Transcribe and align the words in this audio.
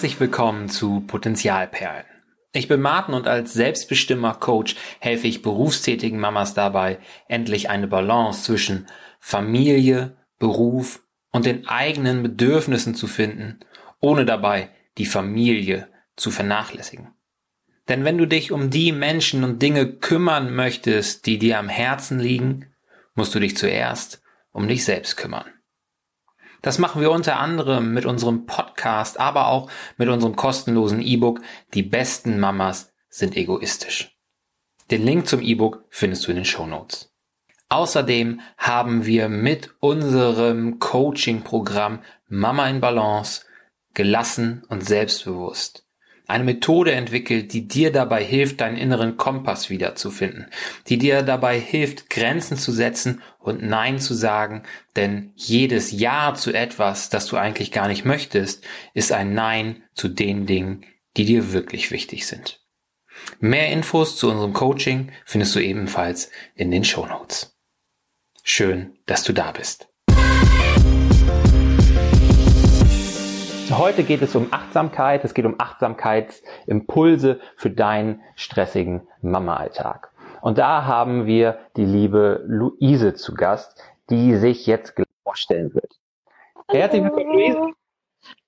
Herzlich 0.00 0.18
willkommen 0.18 0.70
zu 0.70 1.00
Potenzialperlen. 1.00 2.06
Ich 2.54 2.68
bin 2.68 2.80
Martin 2.80 3.12
und 3.12 3.28
als 3.28 3.52
Selbstbestimmer 3.52 4.32
Coach 4.32 4.74
helfe 4.98 5.26
ich 5.26 5.42
berufstätigen 5.42 6.18
Mamas 6.18 6.54
dabei, 6.54 7.00
endlich 7.28 7.68
eine 7.68 7.86
Balance 7.86 8.44
zwischen 8.44 8.86
Familie, 9.18 10.16
Beruf 10.38 11.02
und 11.32 11.44
den 11.44 11.68
eigenen 11.68 12.22
Bedürfnissen 12.22 12.94
zu 12.94 13.08
finden, 13.08 13.60
ohne 14.00 14.24
dabei 14.24 14.70
die 14.96 15.04
Familie 15.04 15.86
zu 16.16 16.30
vernachlässigen. 16.30 17.08
Denn 17.90 18.02
wenn 18.02 18.16
du 18.16 18.24
dich 18.24 18.52
um 18.52 18.70
die 18.70 18.92
Menschen 18.92 19.44
und 19.44 19.60
Dinge 19.60 19.86
kümmern 19.86 20.54
möchtest, 20.54 21.26
die 21.26 21.36
dir 21.36 21.58
am 21.58 21.68
Herzen 21.68 22.18
liegen, 22.18 22.72
musst 23.14 23.34
du 23.34 23.38
dich 23.38 23.54
zuerst 23.54 24.22
um 24.50 24.66
dich 24.66 24.82
selbst 24.82 25.18
kümmern. 25.18 25.59
Das 26.62 26.78
machen 26.78 27.00
wir 27.00 27.10
unter 27.10 27.38
anderem 27.38 27.94
mit 27.94 28.04
unserem 28.04 28.46
Podcast, 28.46 29.18
aber 29.18 29.48
auch 29.48 29.70
mit 29.96 30.08
unserem 30.08 30.36
kostenlosen 30.36 31.00
E-Book 31.00 31.40
Die 31.74 31.82
besten 31.82 32.38
Mamas 32.38 32.92
sind 33.08 33.36
egoistisch. 33.36 34.16
Den 34.90 35.04
Link 35.04 35.26
zum 35.26 35.40
E-Book 35.40 35.84
findest 35.88 36.26
du 36.26 36.30
in 36.30 36.36
den 36.36 36.44
Show 36.44 36.66
Notes. 36.66 37.12
Außerdem 37.68 38.40
haben 38.58 39.06
wir 39.06 39.28
mit 39.28 39.74
unserem 39.78 40.80
Coaching-Programm 40.80 42.02
Mama 42.26 42.68
in 42.68 42.80
Balance 42.80 43.42
gelassen 43.94 44.64
und 44.68 44.84
selbstbewusst 44.84 45.86
eine 46.30 46.44
Methode 46.44 46.92
entwickelt, 46.92 47.52
die 47.52 47.68
dir 47.68 47.92
dabei 47.92 48.24
hilft, 48.24 48.60
deinen 48.60 48.76
inneren 48.76 49.16
Kompass 49.16 49.68
wiederzufinden, 49.68 50.46
die 50.88 50.98
dir 50.98 51.22
dabei 51.22 51.58
hilft, 51.58 52.08
Grenzen 52.08 52.56
zu 52.56 52.72
setzen 52.72 53.20
und 53.38 53.62
Nein 53.62 53.98
zu 53.98 54.14
sagen, 54.14 54.62
denn 54.96 55.32
jedes 55.34 55.92
Ja 55.92 56.34
zu 56.34 56.52
etwas, 56.52 57.10
das 57.10 57.26
du 57.26 57.36
eigentlich 57.36 57.72
gar 57.72 57.88
nicht 57.88 58.04
möchtest, 58.04 58.64
ist 58.94 59.12
ein 59.12 59.34
Nein 59.34 59.82
zu 59.94 60.08
den 60.08 60.46
Dingen, 60.46 60.84
die 61.16 61.24
dir 61.24 61.52
wirklich 61.52 61.90
wichtig 61.90 62.26
sind. 62.26 62.60
Mehr 63.38 63.70
Infos 63.70 64.16
zu 64.16 64.30
unserem 64.30 64.52
Coaching 64.52 65.12
findest 65.24 65.54
du 65.54 65.60
ebenfalls 65.60 66.30
in 66.54 66.70
den 66.70 66.84
Show 66.84 67.06
Notes. 67.06 67.56
Schön, 68.42 68.98
dass 69.06 69.22
du 69.24 69.32
da 69.32 69.52
bist. 69.52 69.89
Heute 73.70 74.02
geht 74.02 74.20
es 74.20 74.34
um 74.34 74.48
Achtsamkeit. 74.52 75.24
Es 75.24 75.32
geht 75.32 75.44
um 75.44 75.54
Achtsamkeitsimpulse 75.58 77.38
für 77.56 77.70
deinen 77.70 78.20
stressigen 78.34 79.06
Mama-Alltag. 79.22 80.10
Und 80.40 80.58
da 80.58 80.86
haben 80.86 81.26
wir 81.26 81.58
die 81.76 81.84
liebe 81.84 82.42
Luise 82.46 83.14
zu 83.14 83.32
Gast, 83.32 83.80
die 84.10 84.34
sich 84.34 84.66
jetzt 84.66 84.94
vorstellen 85.22 85.72
wird. 85.72 86.00
Herzlich 86.68 87.04
willkommen, 87.04 87.32
Luise. 87.32 87.72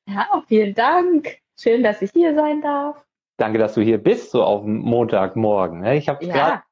Ja, 0.08 0.42
vielen 0.48 0.74
Dank. 0.74 1.36
Schön, 1.56 1.84
dass 1.84 2.02
ich 2.02 2.10
hier 2.12 2.34
sein 2.34 2.60
darf. 2.60 2.96
Danke, 3.36 3.58
dass 3.58 3.74
du 3.74 3.80
hier 3.80 4.02
bist, 4.02 4.32
so 4.32 4.42
auf 4.42 4.64
Montagmorgen. 4.64 5.84
Ich 5.86 6.08
habe 6.08 6.24
ja. 6.24 6.32
gerade 6.32 6.62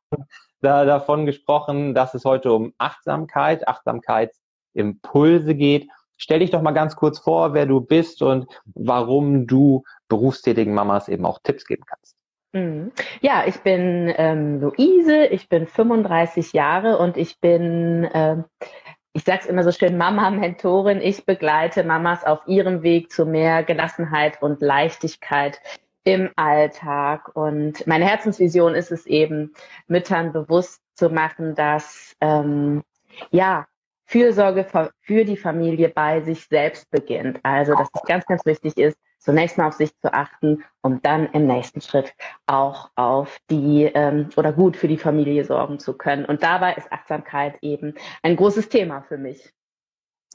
da, 0.61 0.85
davon 0.85 1.25
gesprochen, 1.25 1.95
dass 1.95 2.15
es 2.15 2.25
heute 2.25 2.53
um 2.53 2.75
Achtsamkeit, 2.79 3.69
Achtsamkeitsimpulse 3.69 5.55
geht. 5.55 5.89
Stell 6.21 6.41
dich 6.41 6.51
doch 6.51 6.61
mal 6.61 6.73
ganz 6.73 6.97
kurz 6.97 7.19
vor, 7.19 7.55
wer 7.55 7.65
du 7.65 7.81
bist 7.81 8.21
und 8.21 8.47
warum 8.75 9.47
du 9.47 9.85
berufstätigen 10.09 10.75
Mamas 10.75 11.09
eben 11.09 11.25
auch 11.25 11.39
Tipps 11.43 11.65
geben 11.65 11.85
kannst. 11.87 12.15
Mhm. 12.53 12.93
Ja, 13.23 13.45
ich 13.47 13.61
bin 13.61 14.13
ähm, 14.19 14.61
Luise, 14.61 15.25
ich 15.27 15.49
bin 15.49 15.67
35 15.67 16.53
Jahre 16.53 16.99
und 16.99 17.17
ich 17.17 17.41
bin, 17.41 18.05
äh, 18.05 18.43
ich 19.15 19.25
sage 19.25 19.41
es 19.41 19.47
immer 19.47 19.65
so 19.65 19.73
schön, 19.73 19.97
Mama-Mentorin. 19.97 21.01
Ich 21.01 21.25
begleite 21.25 21.85
Mamas 21.85 22.23
auf 22.25 22.41
ihrem 22.47 22.83
Weg 22.83 23.11
zu 23.11 23.25
mehr 23.25 23.63
Gelassenheit 23.63 24.43
und 24.43 24.61
Leichtigkeit 24.61 25.59
im 26.05 26.29
Alltag. 26.37 27.35
Und 27.35 27.87
meine 27.87 28.05
Herzensvision 28.05 28.75
ist 28.75 28.93
es 28.93 29.07
eben, 29.07 29.55
Müttern 29.87 30.35
bewusst 30.35 30.83
zu 30.97 31.09
machen, 31.09 31.55
dass 31.55 32.15
ähm, 32.21 32.83
ja 33.31 33.67
Fürsorge 34.11 34.67
für 35.03 35.25
die 35.25 35.37
Familie 35.37 35.89
bei 35.89 36.21
sich 36.23 36.49
selbst 36.49 36.91
beginnt. 36.91 37.39
Also, 37.45 37.77
dass 37.77 37.89
es 37.95 38.03
ganz, 38.03 38.27
ganz 38.27 38.45
wichtig 38.45 38.77
ist, 38.77 38.99
zunächst 39.21 39.57
mal 39.57 39.69
auf 39.69 39.75
sich 39.75 39.97
zu 40.01 40.13
achten, 40.13 40.65
um 40.83 41.01
dann 41.01 41.29
im 41.31 41.47
nächsten 41.47 41.81
Schritt 41.81 42.13
auch 42.47 42.91
auf 42.97 43.39
die 43.51 43.85
ähm, 43.85 44.29
oder 44.37 44.53
gut 44.53 44.77
für 44.77 44.89
die 44.89 44.99
Familie 44.99 45.45
sorgen 45.45 45.79
zu 45.79 45.97
können. 45.97 46.25
Und 46.25 46.43
dabei 46.43 46.75
ist 46.75 46.91
Achtsamkeit 46.91 47.55
eben 47.63 47.95
ein 48.25 48.35
großes 48.35 48.69
Thema 48.69 49.03
für 49.03 49.17
mich. 49.17 49.53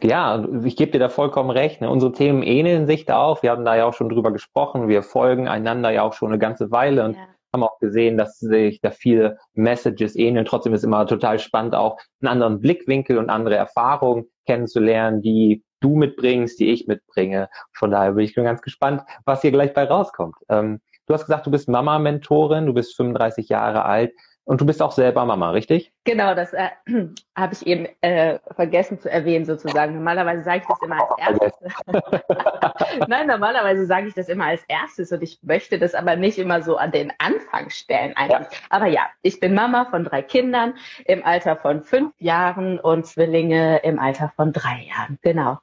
Ja, 0.02 0.46
ich 0.64 0.78
gebe 0.78 0.92
dir 0.92 1.00
da 1.00 1.10
vollkommen 1.10 1.50
recht. 1.50 1.82
Ne? 1.82 1.90
Unsere 1.90 2.14
Themen 2.14 2.44
ähneln 2.44 2.88
sich 2.88 3.06
da 3.06 3.18
auch. 3.18 3.44
Wir 3.44 3.52
haben 3.52 3.66
da 3.66 3.76
ja 3.76 3.86
auch 3.86 3.94
schon 3.94 4.08
drüber 4.08 4.32
gesprochen. 4.32 4.88
Wir 4.88 5.04
folgen 5.04 5.50
einander 5.50 5.90
ja 5.90 6.04
auch 6.04 6.14
schon 6.14 6.30
eine 6.30 6.40
ganze 6.40 6.72
Weile. 6.72 7.04
Und 7.04 7.16
ja 7.16 7.28
haben 7.56 7.64
auch 7.64 7.80
gesehen, 7.80 8.18
dass 8.18 8.40
sich 8.40 8.82
da 8.82 8.92
viele 8.92 9.38
Messages 9.54 10.16
ähneln. 10.16 10.46
Trotzdem 10.46 10.74
ist 10.74 10.84
immer 10.84 11.08
total 11.08 11.40
spannend, 11.40 11.74
auch 11.74 11.98
einen 12.22 12.28
anderen 12.28 12.60
Blickwinkel 12.60 13.18
und 13.18 13.30
andere 13.30 13.56
Erfahrungen 13.56 14.26
kennenzulernen, 14.46 15.22
die 15.22 15.64
du 15.80 15.96
mitbringst, 15.96 16.60
die 16.60 16.72
ich 16.72 16.88
mitbringe. 16.88 17.50
Von 17.74 17.92
daher 17.92 18.14
bin 18.14 18.26
ich 18.26 18.36
ganz 18.36 18.62
gespannt, 18.62 19.04
was 19.24 19.42
hier 19.42 19.52
gleich 19.52 19.74
bei 19.74 19.86
rauskommt. 19.86 20.36
Ähm, 20.50 20.82
du 21.08 21.14
hast 21.14 21.26
gesagt, 21.26 21.46
du 21.46 21.52
bist 21.52 21.70
Mama-Mentorin, 21.70 22.66
du 22.66 22.74
bist 22.74 22.96
35 22.98 23.50
Jahre 23.50 23.86
alt. 23.86 24.12
Und 24.46 24.62
du 24.62 24.66
bist 24.66 24.80
auch 24.82 24.92
selber 24.92 25.26
Mama, 25.26 25.50
richtig? 25.50 25.92
Genau, 26.04 26.36
das 26.36 26.54
äh, 26.54 26.70
habe 27.36 27.54
ich 27.54 27.66
eben 27.66 27.88
äh, 28.02 28.38
vergessen 28.56 29.00
zu 29.00 29.10
erwähnen 29.10 29.44
sozusagen. 29.44 29.96
Normalerweise 29.96 30.44
sage 30.44 30.60
ich 30.60 30.68
das 30.68 30.82
immer 30.84 31.02
als 31.02 31.18
erstes. 31.42 33.08
Nein, 33.08 33.28
normalerweise 33.28 33.88
sage 33.88 34.08
ich 34.08 34.14
das 34.14 34.30
immer 34.30 34.46
als 34.46 34.64
erstes 34.68 35.12
und 35.12 35.24
ich 35.24 35.40
möchte 35.42 35.80
das 35.80 35.96
aber 35.96 36.16
nicht 36.16 36.38
immer 36.38 36.62
so 36.62 36.78
an 36.78 36.92
den 36.92 37.12
Anfang 37.18 37.72
stellen 37.72 38.16
eigentlich. 38.16 38.48
Ja. 38.52 38.58
Aber 38.70 38.86
ja, 38.86 39.02
ich 39.24 39.40
bin 39.40 39.56
Mama 39.56 39.86
von 39.86 40.04
drei 40.04 40.22
Kindern 40.22 40.76
im 41.06 41.26
Alter 41.26 41.56
von 41.56 41.82
fünf 41.82 42.14
Jahren 42.20 42.80
und 42.80 43.08
Zwillinge 43.08 43.78
im 43.80 43.98
Alter 43.98 44.32
von 44.36 44.54
drei 44.54 44.88
Jahren. 44.88 45.18
Genau. 45.24 45.58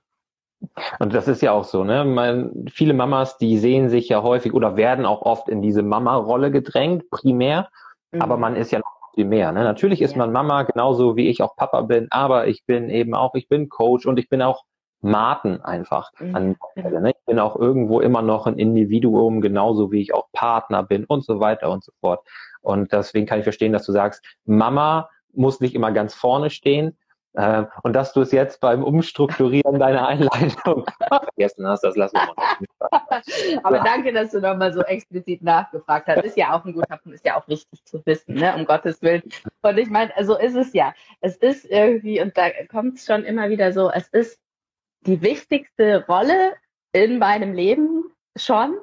Und 0.99 1.15
das 1.15 1.29
ist 1.29 1.43
ja 1.43 1.53
auch 1.53 1.65
so, 1.65 1.85
ne? 1.85 2.05
Man, 2.05 2.67
viele 2.73 2.95
Mamas, 2.95 3.37
die 3.39 3.59
sehen 3.59 3.89
sich 3.89 4.09
ja 4.09 4.23
häufig 4.23 4.53
oder 4.55 4.77
werden 4.77 5.07
auch 5.07 5.23
oft 5.23 5.49
in 5.49 5.63
diese 5.63 5.83
Mama-Rolle 5.83 6.51
gedrängt, 6.51 7.11
primär 7.11 7.69
aber 8.19 8.37
mhm. 8.37 8.41
man 8.41 8.57
ist 8.57 8.71
ja 8.71 8.79
noch 8.79 8.93
viel 9.15 9.25
mehr. 9.25 9.53
Ne? 9.53 9.65
Natürlich 9.65 10.03
ist 10.03 10.13
ja. 10.13 10.19
man 10.19 10.33
Mama, 10.33 10.63
genauso 10.63 11.17
wie 11.17 11.29
ich 11.29 11.43
auch 11.43 11.57
Papa 11.57 11.83
bin, 11.83 12.09
aber 12.11 12.47
ich 12.47 12.65
bin 12.67 12.91
eben 12.91 13.15
auch, 13.15 13.35
ich 13.35 13.49
bin 13.49 13.69
Coach 13.69 14.07
und 14.07 14.19
ich 14.19 14.29
bin 14.29 14.43
auch 14.43 14.65
Martin 15.01 15.61
einfach. 15.61 16.11
Mhm. 16.19 16.35
An, 16.35 16.57
ne? 16.77 17.11
Ich 17.11 17.27
bin 17.27 17.39
auch 17.39 17.57
irgendwo 17.57 18.01
immer 18.01 18.23
noch 18.23 18.47
ein 18.47 18.59
Individuum, 18.59 19.41
genauso 19.41 19.93
wie 19.93 20.01
ich 20.01 20.15
auch 20.15 20.31
Partner 20.33 20.83
bin 20.83 21.05
und 21.05 21.25
so 21.25 21.41
weiter 21.41 21.71
und 21.71 21.85
so 21.85 21.93
fort. 22.01 22.27
Und 22.61 22.93
deswegen 22.93 23.27
kann 23.27 23.41
ich 23.41 23.45
verstehen, 23.45 23.73
dass 23.73 23.85
du 23.85 23.93
sagst, 23.93 24.25
Mama 24.45 25.09
muss 25.35 25.61
nicht 25.61 25.75
immer 25.75 25.93
ganz 25.93 26.15
vorne 26.15 26.51
stehen, 26.51 26.97
äh, 27.35 27.65
und 27.83 27.95
dass 27.95 28.13
du 28.13 28.21
es 28.21 28.33
jetzt 28.33 28.61
beim 28.61 28.85
Umstrukturieren 28.85 29.79
deiner 29.79 30.07
Einleitung 30.07 30.85
vergessen 31.09 31.67
hast, 31.67 31.83
das 31.83 31.97
lassen 31.97 32.17
wir 32.17 32.35
mal. 32.37 33.23
Aber 33.63 33.81
danke, 33.81 34.13
dass 34.13 34.33
du 34.33 34.41
nochmal 34.41 34.73
so 34.73 34.83
explizit 34.83 35.43
nachgefragt 35.43 36.09
hast. 36.09 36.25
Ist 36.25 36.37
ja 36.37 36.55
auch 36.55 36.65
ein 36.65 36.75
guter 36.75 36.99
Punkt, 36.99 37.15
ist 37.15 37.25
ja 37.25 37.37
auch 37.37 37.49
wichtig 37.49 37.85
zu 37.85 38.05
wissen, 38.05 38.35
ne? 38.35 38.55
um 38.55 38.67
Gottes 38.67 39.01
Willen. 39.01 39.23
Und 39.63 39.79
ich 39.79 39.89
meine, 39.89 40.13
so 40.23 40.37
ist 40.37 40.57
es 40.57 40.75
ja. 40.75 40.93
Es 41.21 41.37
ist 41.37 41.65
irgendwie, 41.65 42.21
und 42.21 42.37
da 42.37 42.51
kommt 42.71 42.99
es 42.99 43.07
schon 43.07 43.25
immer 43.25 43.49
wieder 43.49 43.73
so, 43.73 43.91
es 43.91 44.09
ist 44.09 44.39
die 45.07 45.23
wichtigste 45.23 46.05
Rolle 46.07 46.55
in 46.93 47.19
meinem 47.19 47.55
Leben 47.55 48.05
schon, 48.37 48.77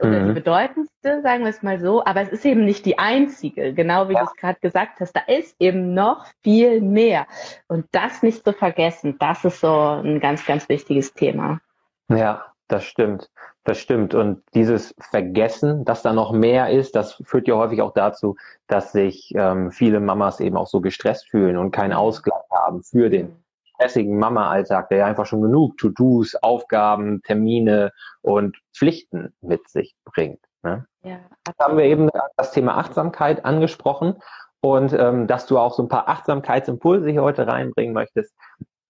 oder 0.00 0.20
mhm. 0.20 0.28
die 0.28 0.34
bedeutendste, 0.34 1.22
sagen 1.22 1.42
wir 1.42 1.50
es 1.50 1.62
mal 1.62 1.80
so, 1.80 2.04
aber 2.04 2.22
es 2.22 2.28
ist 2.28 2.44
eben 2.44 2.64
nicht 2.64 2.86
die 2.86 2.98
einzige, 2.98 3.72
genau 3.74 4.08
wie 4.08 4.14
ja. 4.14 4.20
du 4.20 4.26
es 4.26 4.36
gerade 4.36 4.58
gesagt 4.60 5.00
hast. 5.00 5.12
Da 5.14 5.20
ist 5.26 5.56
eben 5.58 5.94
noch 5.94 6.24
viel 6.42 6.80
mehr. 6.80 7.26
Und 7.66 7.86
das 7.92 8.22
nicht 8.22 8.44
zu 8.44 8.52
vergessen, 8.52 9.16
das 9.18 9.44
ist 9.44 9.60
so 9.60 10.00
ein 10.02 10.20
ganz, 10.20 10.44
ganz 10.46 10.68
wichtiges 10.68 11.14
Thema. 11.14 11.60
Ja, 12.08 12.46
das 12.68 12.84
stimmt. 12.84 13.30
Das 13.64 13.78
stimmt. 13.78 14.14
Und 14.14 14.42
dieses 14.54 14.94
Vergessen, 14.98 15.84
dass 15.84 16.02
da 16.02 16.12
noch 16.12 16.32
mehr 16.32 16.70
ist, 16.70 16.94
das 16.94 17.20
führt 17.24 17.48
ja 17.48 17.56
häufig 17.56 17.82
auch 17.82 17.92
dazu, 17.92 18.36
dass 18.66 18.92
sich 18.92 19.32
ähm, 19.34 19.72
viele 19.72 20.00
Mamas 20.00 20.40
eben 20.40 20.56
auch 20.56 20.68
so 20.68 20.80
gestresst 20.80 21.28
fühlen 21.28 21.56
und 21.56 21.70
keinen 21.70 21.90
mhm. 21.90 21.98
Ausgleich 21.98 22.42
haben 22.50 22.82
für 22.82 23.10
den 23.10 23.26
mhm 23.26 23.47
stressigen 23.78 24.18
Mama-Alltag, 24.18 24.88
der 24.88 24.98
ja 24.98 25.06
einfach 25.06 25.26
schon 25.26 25.42
genug 25.42 25.78
To-Dos, 25.78 26.34
Aufgaben, 26.36 27.22
Termine 27.22 27.92
und 28.22 28.56
Pflichten 28.74 29.32
mit 29.40 29.68
sich 29.68 29.94
bringt. 30.04 30.40
Ne? 30.62 30.86
Ja, 31.02 31.20
da 31.44 31.64
haben 31.64 31.78
wir 31.78 31.84
eben 31.84 32.10
das 32.36 32.50
Thema 32.50 32.76
Achtsamkeit 32.76 33.44
angesprochen 33.44 34.16
und 34.60 34.92
ähm, 34.92 35.28
dass 35.28 35.46
du 35.46 35.58
auch 35.58 35.72
so 35.74 35.82
ein 35.84 35.88
paar 35.88 36.08
Achtsamkeitsimpulse 36.08 37.10
hier 37.10 37.22
heute 37.22 37.46
reinbringen 37.46 37.94
möchtest. 37.94 38.34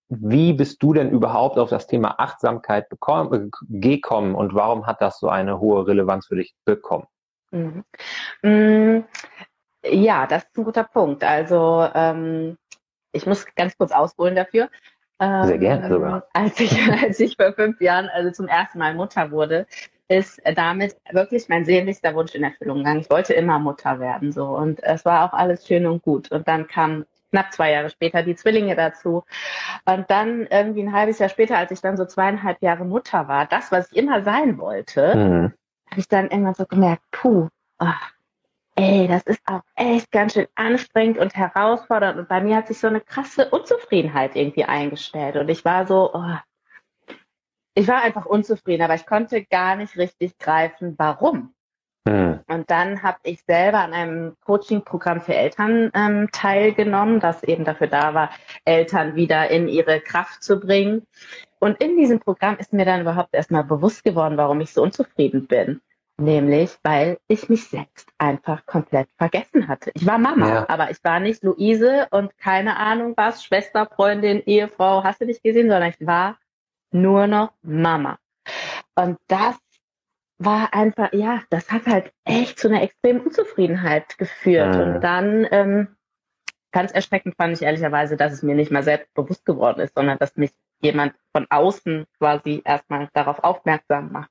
Wie 0.09 0.55
bist 0.55 0.83
du 0.83 0.95
denn 0.95 1.11
überhaupt 1.11 1.59
auf 1.59 1.69
das 1.69 1.87
Thema 1.87 2.19
Achtsamkeit 2.19 2.89
bekommen, 2.89 3.51
äh, 3.53 3.67
gekommen 3.69 4.35
und 4.35 4.55
warum 4.55 4.87
hat 4.87 5.03
das 5.03 5.19
so 5.19 5.29
eine 5.29 5.61
hohe 5.61 5.87
Relevanz 5.87 6.27
für 6.27 6.37
dich 6.37 6.55
bekommen? 6.65 7.07
Mhm. 7.51 7.85
Mm, 8.43 9.05
ja, 9.85 10.27
das 10.27 10.45
ist 10.45 10.57
ein 10.57 10.65
guter 10.65 10.85
Punkt. 10.85 11.25
Also 11.25 11.87
ähm, 11.95 12.57
ich 13.13 13.27
muss 13.27 13.47
ganz 13.55 13.77
kurz 13.77 13.93
ausholen 13.93 14.37
dafür. 14.37 14.69
Sehr 15.21 15.59
gerne 15.59 15.87
ähm, 15.87 15.93
sogar. 15.93 16.29
Als 16.33 16.61
ich, 16.61 16.73
als 17.03 17.19
ich 17.19 17.37
vor 17.37 17.53
fünf 17.53 17.81
Jahren 17.81 18.09
also 18.09 18.31
zum 18.31 18.47
ersten 18.47 18.79
Mal 18.79 18.95
Mutter 18.95 19.31
wurde, 19.31 19.67
ist 20.09 20.41
damit 20.55 20.97
wirklich 21.11 21.49
mein 21.49 21.65
sehnlichster 21.65 22.15
Wunsch 22.15 22.35
in 22.35 22.45
Erfüllung 22.45 22.79
gegangen. 22.79 23.01
Ich 23.01 23.11
wollte 23.11 23.35
immer 23.35 23.59
Mutter 23.59 24.01
werden, 24.01 24.33
so. 24.33 24.47
Und 24.47 24.83
es 24.83 25.05
war 25.05 25.25
auch 25.25 25.37
alles 25.37 25.67
schön 25.67 25.87
und 25.87 26.03
gut. 26.03 26.31
Und 26.31 26.49
dann 26.49 26.67
kam 26.67 27.05
knapp 27.31 27.53
zwei 27.53 27.73
Jahre 27.73 27.91
später 27.91 28.23
die 28.23 28.37
Zwillinge 28.37 28.75
dazu. 28.75 29.25
Und 29.85 30.11
dann 30.11 30.47
irgendwie 30.47 30.83
ein 30.83 30.93
halbes 30.93 31.19
Jahr 31.19 31.29
später, 31.29 31.59
als 31.59 31.71
ich 31.73 31.81
dann 31.81 31.97
so 31.97 32.07
zweieinhalb 32.07 32.63
Jahre 32.63 32.85
Mutter 32.85 33.29
war, 33.29 33.45
das, 33.47 33.71
was 33.71 33.91
ich 33.93 33.99
immer 33.99 34.23
sein 34.23 34.57
wollte, 34.59 35.15
mhm. 35.15 35.53
habe 35.91 36.01
ich 36.01 36.09
dann 36.09 36.31
irgendwann 36.31 36.55
so 36.55 36.65
gemerkt, 36.65 37.03
puh, 37.11 37.49
oh, 37.81 37.87
ey, 38.79 39.09
das 39.09 39.23
ist 39.25 39.41
auch 39.47 39.63
echt 39.75 40.11
ganz 40.13 40.35
schön 40.35 40.47
anstrengend 40.55 41.19
und 41.19 41.35
herausfordernd. 41.35 42.19
Und 42.19 42.29
bei 42.29 42.41
mir 42.41 42.57
hat 42.57 42.69
sich 42.69 42.79
so 42.79 42.87
eine 42.87 43.01
krasse 43.01 43.51
Unzufriedenheit 43.51 44.37
irgendwie 44.37 44.65
eingestellt. 44.65 45.37
Und 45.37 45.49
ich 45.49 45.65
war 45.65 45.87
so, 45.87 46.11
oh, 46.15 46.37
ich 47.75 47.89
war 47.89 48.03
einfach 48.03 48.25
unzufrieden, 48.25 48.83
aber 48.83 48.95
ich 48.95 49.07
konnte 49.07 49.45
gar 49.45 49.77
nicht 49.77 49.97
richtig 49.97 50.39
greifen, 50.39 50.95
warum. 50.97 51.55
Mhm. 52.05 52.41
Und 52.47 52.71
dann 52.71 53.03
habe 53.03 53.19
ich 53.25 53.43
selber 53.43 53.81
an 53.81 53.93
einem 53.93 54.37
Coaching-Programm 54.45 55.23
für 55.23 55.35
Eltern 55.35 55.91
ähm, 55.95 56.29
teilgenommen, 56.31 57.19
das 57.19 57.43
eben 57.43 57.65
dafür 57.65 57.89
da 57.89 58.15
war, 58.15 58.31
Eltern 58.65 59.17
wieder 59.17 59.51
in 59.51 59.69
ihre 59.69 60.01
Kraft 60.01 60.43
zu 60.43 60.61
bringen. 60.61 61.03
Und 61.59 61.81
in 61.83 61.97
diesem 61.97 62.21
Programm 62.21 62.57
ist 62.59 62.73
mir 62.73 62.85
dann 62.85 63.01
überhaupt 63.01 63.35
erstmal 63.35 63.65
bewusst 63.65 64.05
geworden, 64.05 64.37
warum 64.37 64.61
ich 64.61 64.73
so 64.73 64.83
unzufrieden 64.83 65.49
bin. 65.49 65.81
Nämlich, 66.21 66.77
weil 66.83 67.19
ich 67.29 67.49
mich 67.49 67.69
selbst 67.69 68.11
einfach 68.19 68.67
komplett 68.67 69.09
vergessen 69.17 69.69
hatte. 69.69 69.93
Ich 69.95 70.05
war 70.05 70.19
Mama, 70.19 70.49
ja. 70.49 70.69
aber 70.69 70.91
ich 70.91 70.99
war 71.05 71.21
nicht 71.21 71.45
Luise 71.45 72.09
und 72.11 72.37
keine 72.39 72.77
Ahnung 72.77 73.15
was, 73.17 73.45
Schwester, 73.45 73.87
Freundin, 73.87 74.43
Ehefrau, 74.45 75.05
hast 75.05 75.21
du 75.21 75.27
nicht 75.27 75.45
gesehen, 75.45 75.71
sondern 75.71 75.91
ich 75.91 76.07
war 76.07 76.37
nur 76.91 77.29
noch 77.29 77.53
Mama. 77.63 78.19
Und 78.97 79.19
das 79.29 79.57
war 80.39 80.75
einfach, 80.75 81.13
ja, 81.13 81.43
das 81.51 81.71
hat 81.71 81.87
halt 81.87 82.13
echt 82.25 82.59
zu 82.59 82.69
einer 82.69 82.83
extremen 82.83 83.21
Unzufriedenheit 83.21 84.19
geführt. 84.19 84.75
Mhm. 84.75 84.81
Und 84.81 85.01
dann, 85.01 85.47
ähm, 85.53 85.97
ganz 86.73 86.93
erschreckend 86.93 87.37
fand 87.37 87.55
ich 87.55 87.63
ehrlicherweise, 87.63 88.17
dass 88.17 88.33
es 88.33 88.43
mir 88.43 88.55
nicht 88.55 88.73
mal 88.73 88.83
selbst 88.83 89.13
bewusst 89.15 89.45
geworden 89.45 89.81
ist, 89.81 89.95
sondern 89.95 90.19
dass 90.19 90.37
mich 90.37 90.51
jemand 90.81 91.15
von 91.33 91.47
außen 91.49 92.07
quasi 92.19 92.63
erstmal 92.65 93.09
darauf 93.13 93.43
aufmerksam 93.43 94.13
macht. 94.13 94.31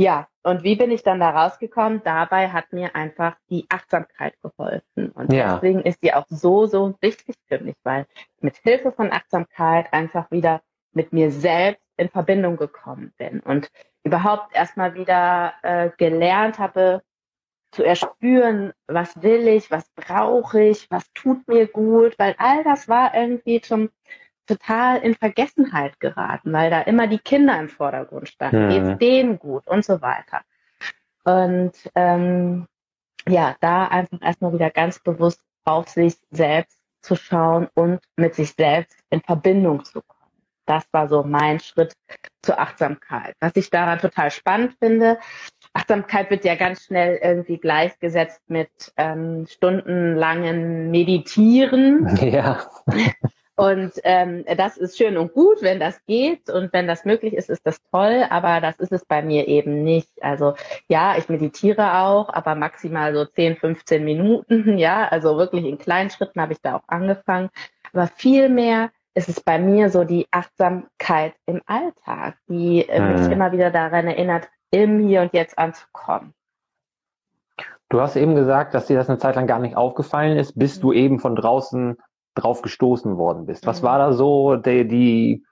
Ja, 0.00 0.28
und 0.42 0.62
wie 0.62 0.76
bin 0.76 0.90
ich 0.90 1.02
dann 1.02 1.20
da 1.20 1.28
rausgekommen? 1.28 2.00
Dabei 2.02 2.48
hat 2.48 2.72
mir 2.72 2.94
einfach 2.94 3.36
die 3.50 3.66
Achtsamkeit 3.68 4.34
geholfen. 4.40 5.10
Und 5.10 5.30
ja. 5.30 5.54
deswegen 5.54 5.82
ist 5.82 6.02
die 6.02 6.14
auch 6.14 6.24
so, 6.30 6.64
so 6.64 6.94
wichtig 7.02 7.36
für 7.48 7.58
mich, 7.58 7.76
weil 7.82 8.06
mit 8.40 8.56
Hilfe 8.56 8.92
von 8.92 9.12
Achtsamkeit 9.12 9.92
einfach 9.92 10.30
wieder 10.30 10.62
mit 10.92 11.12
mir 11.12 11.30
selbst 11.30 11.84
in 11.98 12.08
Verbindung 12.08 12.56
gekommen 12.56 13.12
bin 13.18 13.40
und 13.40 13.70
überhaupt 14.02 14.54
erstmal 14.56 14.94
wieder 14.94 15.52
äh, 15.62 15.90
gelernt 15.98 16.58
habe 16.58 17.02
zu 17.70 17.84
erspüren, 17.84 18.72
was 18.86 19.22
will 19.22 19.46
ich, 19.48 19.70
was 19.70 19.86
brauche 19.90 20.62
ich, 20.62 20.90
was 20.90 21.12
tut 21.12 21.46
mir 21.46 21.66
gut, 21.66 22.18
weil 22.18 22.34
all 22.38 22.64
das 22.64 22.88
war 22.88 23.14
irgendwie 23.14 23.60
zum 23.60 23.90
total 24.50 24.98
in 24.98 25.14
Vergessenheit 25.14 26.00
geraten, 26.00 26.52
weil 26.52 26.70
da 26.70 26.80
immer 26.82 27.06
die 27.06 27.18
Kinder 27.18 27.58
im 27.58 27.68
Vordergrund 27.68 28.28
standen. 28.28 28.66
Mhm. 28.66 28.68
Geht's 28.68 28.98
denen 28.98 29.38
gut 29.38 29.66
und 29.66 29.84
so 29.84 30.00
weiter. 30.02 30.40
Und 31.24 31.72
ähm, 31.94 32.66
ja, 33.28 33.56
da 33.60 33.86
einfach 33.86 34.18
erstmal 34.22 34.52
wieder 34.52 34.70
ganz 34.70 34.98
bewusst 34.98 35.40
auf 35.64 35.88
sich 35.88 36.16
selbst 36.30 36.78
zu 37.02 37.16
schauen 37.16 37.68
und 37.74 38.00
mit 38.16 38.34
sich 38.34 38.52
selbst 38.52 38.98
in 39.10 39.20
Verbindung 39.20 39.84
zu 39.84 40.02
kommen. 40.02 40.18
Das 40.66 40.84
war 40.92 41.08
so 41.08 41.22
mein 41.22 41.58
Schritt 41.60 41.94
zur 42.42 42.58
Achtsamkeit. 42.58 43.34
Was 43.40 43.52
ich 43.56 43.70
daran 43.70 43.98
total 43.98 44.30
spannend 44.30 44.74
finde, 44.78 45.18
Achtsamkeit 45.72 46.30
wird 46.30 46.44
ja 46.44 46.54
ganz 46.54 46.84
schnell 46.84 47.18
irgendwie 47.22 47.58
gleichgesetzt 47.58 48.40
mit 48.48 48.70
ähm, 48.96 49.46
stundenlangen 49.48 50.90
Meditieren. 50.90 52.16
Ja. 52.20 52.60
Und 53.60 53.92
ähm, 54.04 54.44
das 54.56 54.78
ist 54.78 54.96
schön 54.96 55.18
und 55.18 55.34
gut, 55.34 55.60
wenn 55.60 55.78
das 55.80 56.02
geht 56.06 56.48
und 56.48 56.72
wenn 56.72 56.86
das 56.86 57.04
möglich 57.04 57.34
ist, 57.34 57.50
ist 57.50 57.66
das 57.66 57.78
toll, 57.90 58.24
aber 58.30 58.62
das 58.62 58.78
ist 58.78 58.90
es 58.90 59.04
bei 59.04 59.20
mir 59.20 59.48
eben 59.48 59.84
nicht. 59.84 60.08
Also 60.22 60.54
ja, 60.88 61.18
ich 61.18 61.28
meditiere 61.28 61.98
auch, 61.98 62.32
aber 62.32 62.54
maximal 62.54 63.14
so 63.14 63.26
10, 63.26 63.56
15 63.56 64.02
Minuten, 64.02 64.78
ja, 64.78 65.06
also 65.08 65.36
wirklich 65.36 65.66
in 65.66 65.76
kleinen 65.76 66.08
Schritten 66.08 66.40
habe 66.40 66.54
ich 66.54 66.62
da 66.62 66.76
auch 66.76 66.84
angefangen. 66.86 67.50
Aber 67.92 68.06
viel 68.06 68.48
mehr 68.48 68.92
ist 69.12 69.28
es 69.28 69.40
bei 69.40 69.58
mir 69.58 69.90
so 69.90 70.04
die 70.04 70.26
Achtsamkeit 70.30 71.34
im 71.44 71.60
Alltag, 71.66 72.36
die 72.48 72.88
äh, 72.88 73.00
mich 73.00 73.26
hm. 73.26 73.32
immer 73.32 73.52
wieder 73.52 73.70
daran 73.70 74.06
erinnert, 74.06 74.48
im 74.70 75.06
Hier 75.06 75.20
und 75.20 75.34
Jetzt 75.34 75.58
anzukommen. 75.58 76.32
Du 77.90 78.00
hast 78.00 78.16
eben 78.16 78.36
gesagt, 78.36 78.72
dass 78.72 78.86
dir 78.86 78.96
das 78.96 79.10
eine 79.10 79.18
Zeit 79.18 79.34
lang 79.34 79.46
gar 79.46 79.58
nicht 79.58 79.76
aufgefallen 79.76 80.38
ist, 80.38 80.58
bis 80.58 80.80
du 80.80 80.94
eben 80.94 81.18
von 81.18 81.36
draußen 81.36 81.98
drauf 82.34 82.62
gestoßen 82.62 83.16
worden 83.16 83.46
bist. 83.46 83.66
Was 83.66 83.82
mhm. 83.82 83.86
war 83.86 83.98
da 83.98 84.12
so 84.12 84.56
die, 84.56 84.86
die 84.86 85.44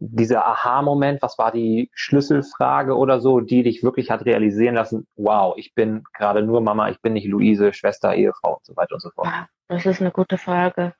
dieser 0.00 0.46
Aha-Moment, 0.46 1.22
was 1.22 1.38
war 1.38 1.50
die 1.50 1.90
Schlüsselfrage 1.92 2.96
oder 2.96 3.20
so, 3.20 3.40
die 3.40 3.62
dich 3.64 3.82
wirklich 3.82 4.10
hat 4.10 4.24
realisieren 4.24 4.76
lassen, 4.76 5.06
wow, 5.16 5.54
ich 5.56 5.74
bin 5.74 6.04
gerade 6.14 6.42
nur 6.42 6.60
Mama, 6.60 6.88
ich 6.88 7.00
bin 7.00 7.14
nicht 7.14 7.26
Luise, 7.26 7.72
Schwester, 7.72 8.14
Ehefrau 8.14 8.56
und 8.56 8.64
so 8.64 8.76
weiter 8.76 8.94
und 8.94 9.00
so 9.00 9.10
fort? 9.10 9.28
Das 9.66 9.84
ist 9.86 10.00
eine 10.00 10.12
gute 10.12 10.38
Frage. 10.38 10.94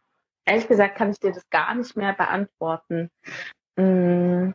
Ehrlich 0.45 0.67
gesagt 0.67 0.97
kann 0.97 1.11
ich 1.11 1.21
dir 1.21 1.33
das 1.33 1.49
gar 1.51 1.75
nicht 1.75 1.97
mehr 1.97 2.13
beantworten. 2.13 3.11
Mm, 3.77 4.51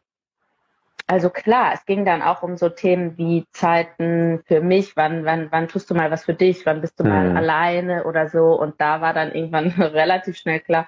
also 1.13 1.29
klar, 1.29 1.73
es 1.75 1.85
ging 1.85 2.05
dann 2.05 2.23
auch 2.23 2.41
um 2.41 2.57
so 2.57 2.69
Themen 2.69 3.19
wie 3.19 3.45
Zeiten 3.51 4.41
für 4.47 4.61
mich, 4.61 4.97
wann, 4.97 5.25
wann, 5.25 5.51
wann 5.51 5.67
tust 5.67 5.87
du 5.91 5.93
mal 5.93 6.09
was 6.09 6.25
für 6.25 6.33
dich, 6.33 6.65
wann 6.65 6.81
bist 6.81 6.99
du 6.99 7.03
mal 7.03 7.29
mhm. 7.29 7.37
alleine 7.37 8.05
oder 8.05 8.29
so. 8.29 8.59
Und 8.59 8.81
da 8.81 8.99
war 8.99 9.13
dann 9.13 9.31
irgendwann 9.31 9.67
relativ 9.77 10.37
schnell 10.37 10.59
klar, 10.59 10.87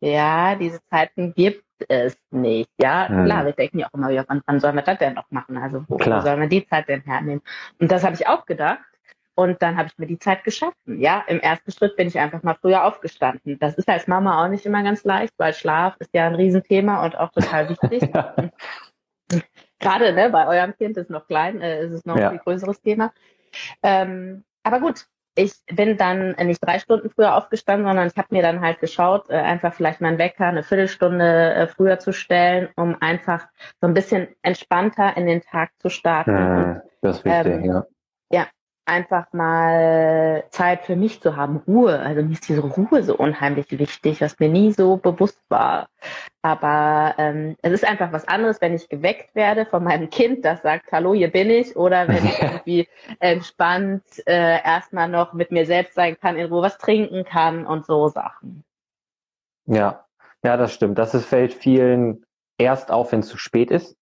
ja, 0.00 0.56
diese 0.56 0.80
Zeiten 0.86 1.34
gibt 1.34 1.64
es 1.86 2.18
nicht. 2.32 2.68
Ja, 2.82 3.06
mhm. 3.08 3.26
klar, 3.26 3.44
wir 3.44 3.52
denken 3.52 3.78
ja 3.78 3.86
auch 3.86 3.94
immer, 3.94 4.10
ja, 4.10 4.24
wann, 4.26 4.42
wann 4.44 4.58
sollen 4.58 4.74
wir 4.74 4.82
das 4.82 4.98
denn 4.98 5.14
noch 5.14 5.30
machen? 5.30 5.56
Also 5.56 5.84
wo, 5.86 6.00
wo 6.00 6.20
sollen 6.20 6.40
wir 6.40 6.48
die 6.48 6.66
Zeit 6.66 6.88
denn 6.88 7.02
hernehmen? 7.02 7.42
Und 7.78 7.92
das 7.92 8.02
habe 8.02 8.14
ich 8.14 8.26
auch 8.26 8.46
gedacht. 8.46 8.80
Und 9.36 9.62
dann 9.62 9.76
habe 9.76 9.86
ich 9.86 9.96
mir 9.98 10.06
die 10.06 10.18
Zeit 10.18 10.42
geschaffen. 10.42 11.00
Ja, 11.00 11.22
im 11.28 11.38
ersten 11.38 11.70
Schritt 11.70 11.96
bin 11.96 12.08
ich 12.08 12.18
einfach 12.18 12.42
mal 12.42 12.56
früher 12.60 12.84
aufgestanden. 12.84 13.56
Das 13.60 13.76
ist 13.76 13.88
als 13.88 14.08
Mama 14.08 14.44
auch 14.44 14.48
nicht 14.48 14.66
immer 14.66 14.82
ganz 14.82 15.04
leicht, 15.04 15.32
weil 15.38 15.54
Schlaf 15.54 15.94
ist 16.00 16.10
ja 16.12 16.26
ein 16.26 16.34
Riesenthema 16.34 17.04
und 17.04 17.16
auch 17.16 17.30
total 17.30 17.68
wichtig. 17.90 18.10
Gerade 19.78 20.12
ne, 20.12 20.30
bei 20.30 20.46
eurem 20.46 20.76
Kind 20.76 20.96
ist 20.96 21.10
noch 21.10 21.26
klein, 21.26 21.60
äh, 21.60 21.84
ist 21.84 21.92
es 21.92 22.04
noch 22.04 22.16
ja. 22.16 22.28
ein 22.28 22.30
viel 22.32 22.40
größeres 22.40 22.80
Thema. 22.82 23.12
Ähm, 23.82 24.44
aber 24.62 24.80
gut, 24.80 25.06
ich 25.34 25.54
bin 25.72 25.96
dann 25.96 26.34
nicht 26.36 26.62
drei 26.62 26.78
Stunden 26.78 27.10
früher 27.10 27.36
aufgestanden, 27.36 27.86
sondern 27.86 28.08
ich 28.08 28.16
habe 28.16 28.28
mir 28.30 28.42
dann 28.42 28.60
halt 28.60 28.80
geschaut, 28.80 29.30
äh, 29.30 29.36
einfach 29.36 29.72
vielleicht 29.72 30.00
meinen 30.00 30.18
Wecker 30.18 30.46
eine 30.46 30.62
Viertelstunde 30.62 31.54
äh, 31.54 31.66
früher 31.66 31.98
zu 31.98 32.12
stellen, 32.12 32.68
um 32.76 32.96
einfach 33.00 33.46
so 33.80 33.86
ein 33.86 33.94
bisschen 33.94 34.28
entspannter 34.42 35.16
in 35.16 35.26
den 35.26 35.40
Tag 35.40 35.70
zu 35.78 35.88
starten. 35.88 36.82
Das 37.00 37.18
ist 37.18 37.24
wichtig, 37.24 37.54
ähm, 37.54 37.64
ja. 37.64 37.86
Einfach 38.90 39.32
mal 39.32 40.42
Zeit 40.50 40.84
für 40.84 40.96
mich 40.96 41.20
zu 41.20 41.36
haben, 41.36 41.62
Ruhe. 41.64 41.96
Also 42.00 42.22
mir 42.22 42.32
ist 42.32 42.48
diese 42.48 42.62
Ruhe 42.62 43.04
so 43.04 43.16
unheimlich 43.16 43.70
wichtig, 43.70 44.20
was 44.20 44.40
mir 44.40 44.48
nie 44.48 44.72
so 44.72 44.96
bewusst 44.96 45.40
war. 45.48 45.88
Aber 46.42 47.14
ähm, 47.18 47.56
es 47.62 47.72
ist 47.72 47.84
einfach 47.84 48.12
was 48.12 48.26
anderes, 48.26 48.60
wenn 48.60 48.74
ich 48.74 48.88
geweckt 48.88 49.36
werde 49.36 49.64
von 49.64 49.84
meinem 49.84 50.10
Kind, 50.10 50.44
das 50.44 50.62
sagt, 50.62 50.90
hallo, 50.90 51.14
hier 51.14 51.30
bin 51.30 51.50
ich, 51.50 51.76
oder 51.76 52.08
wenn 52.08 52.24
ich 52.24 52.42
irgendwie 52.42 52.88
entspannt 53.20 54.02
äh, 54.26 54.60
erstmal 54.64 55.08
noch 55.08 55.34
mit 55.34 55.52
mir 55.52 55.66
selbst 55.66 55.94
sein 55.94 56.18
kann, 56.18 56.36
in 56.36 56.46
Ruhe 56.46 56.62
was 56.62 56.76
trinken 56.76 57.24
kann 57.24 57.66
und 57.66 57.86
so 57.86 58.08
Sachen. 58.08 58.64
Ja, 59.66 60.04
ja, 60.42 60.56
das 60.56 60.74
stimmt. 60.74 60.98
Das 60.98 61.14
ist, 61.14 61.26
fällt 61.26 61.54
vielen 61.54 62.26
erst 62.58 62.90
auf, 62.90 63.12
wenn 63.12 63.20
es 63.20 63.28
zu 63.28 63.38
spät 63.38 63.70
ist 63.70 63.99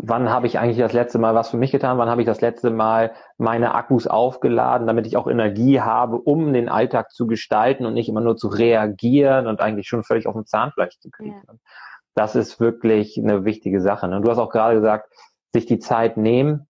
wann 0.00 0.30
habe 0.30 0.46
ich 0.46 0.58
eigentlich 0.58 0.78
das 0.78 0.92
letzte 0.92 1.18
Mal 1.18 1.34
was 1.34 1.50
für 1.50 1.56
mich 1.56 1.72
getan, 1.72 1.98
wann 1.98 2.08
habe 2.08 2.22
ich 2.22 2.26
das 2.26 2.40
letzte 2.40 2.70
Mal 2.70 3.12
meine 3.36 3.74
Akkus 3.74 4.06
aufgeladen, 4.06 4.86
damit 4.86 5.06
ich 5.06 5.16
auch 5.16 5.26
Energie 5.26 5.80
habe, 5.80 6.18
um 6.18 6.52
den 6.52 6.68
Alltag 6.68 7.10
zu 7.10 7.26
gestalten 7.26 7.84
und 7.84 7.94
nicht 7.94 8.08
immer 8.08 8.20
nur 8.20 8.36
zu 8.36 8.48
reagieren 8.48 9.46
und 9.46 9.60
eigentlich 9.60 9.88
schon 9.88 10.04
völlig 10.04 10.26
auf 10.26 10.34
dem 10.34 10.46
Zahnfleisch 10.46 10.98
zu 11.00 11.10
kriegen. 11.10 11.42
Ja. 11.46 11.54
Das 12.14 12.36
ist 12.36 12.60
wirklich 12.60 13.18
eine 13.18 13.44
wichtige 13.44 13.80
Sache. 13.80 14.08
Ne? 14.08 14.20
Du 14.20 14.30
hast 14.30 14.38
auch 14.38 14.50
gerade 14.50 14.76
gesagt, 14.76 15.12
sich 15.52 15.66
die 15.66 15.78
Zeit 15.78 16.16
nehmen, 16.16 16.66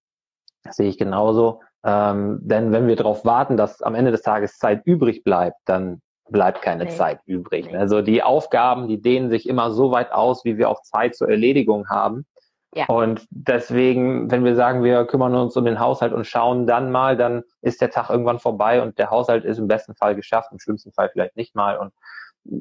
das 0.62 0.76
sehe 0.76 0.88
ich 0.88 0.98
genauso. 0.98 1.60
Ähm, 1.84 2.40
denn 2.42 2.72
wenn 2.72 2.86
wir 2.86 2.96
darauf 2.96 3.24
warten, 3.24 3.56
dass 3.56 3.82
am 3.82 3.94
Ende 3.94 4.10
des 4.10 4.22
Tages 4.22 4.58
Zeit 4.58 4.82
übrig 4.84 5.22
bleibt, 5.24 5.56
dann 5.64 6.02
bleibt 6.30 6.62
keine 6.62 6.84
nee. 6.84 6.90
Zeit 6.90 7.20
übrig. 7.24 7.70
Nee. 7.70 7.76
Also 7.76 8.02
die 8.02 8.22
Aufgaben, 8.22 8.88
die 8.88 9.00
dehnen 9.00 9.30
sich 9.30 9.48
immer 9.48 9.70
so 9.70 9.90
weit 9.90 10.12
aus, 10.12 10.44
wie 10.44 10.58
wir 10.58 10.68
auch 10.68 10.82
Zeit 10.82 11.14
zur 11.14 11.28
Erledigung 11.30 11.88
haben. 11.88 12.26
Ja. 12.74 12.86
Und 12.86 13.26
deswegen, 13.30 14.30
wenn 14.30 14.44
wir 14.44 14.54
sagen, 14.54 14.84
wir 14.84 15.06
kümmern 15.06 15.34
uns 15.34 15.56
um 15.56 15.64
den 15.64 15.80
Haushalt 15.80 16.12
und 16.12 16.26
schauen 16.26 16.66
dann 16.66 16.90
mal, 16.90 17.16
dann 17.16 17.42
ist 17.62 17.80
der 17.80 17.90
Tag 17.90 18.10
irgendwann 18.10 18.38
vorbei 18.38 18.82
und 18.82 18.98
der 18.98 19.10
Haushalt 19.10 19.44
ist 19.44 19.58
im 19.58 19.68
besten 19.68 19.94
Fall 19.94 20.14
geschafft, 20.14 20.52
im 20.52 20.58
schlimmsten 20.58 20.92
Fall 20.92 21.08
vielleicht 21.08 21.36
nicht 21.36 21.54
mal. 21.54 21.78
Und 21.78 21.94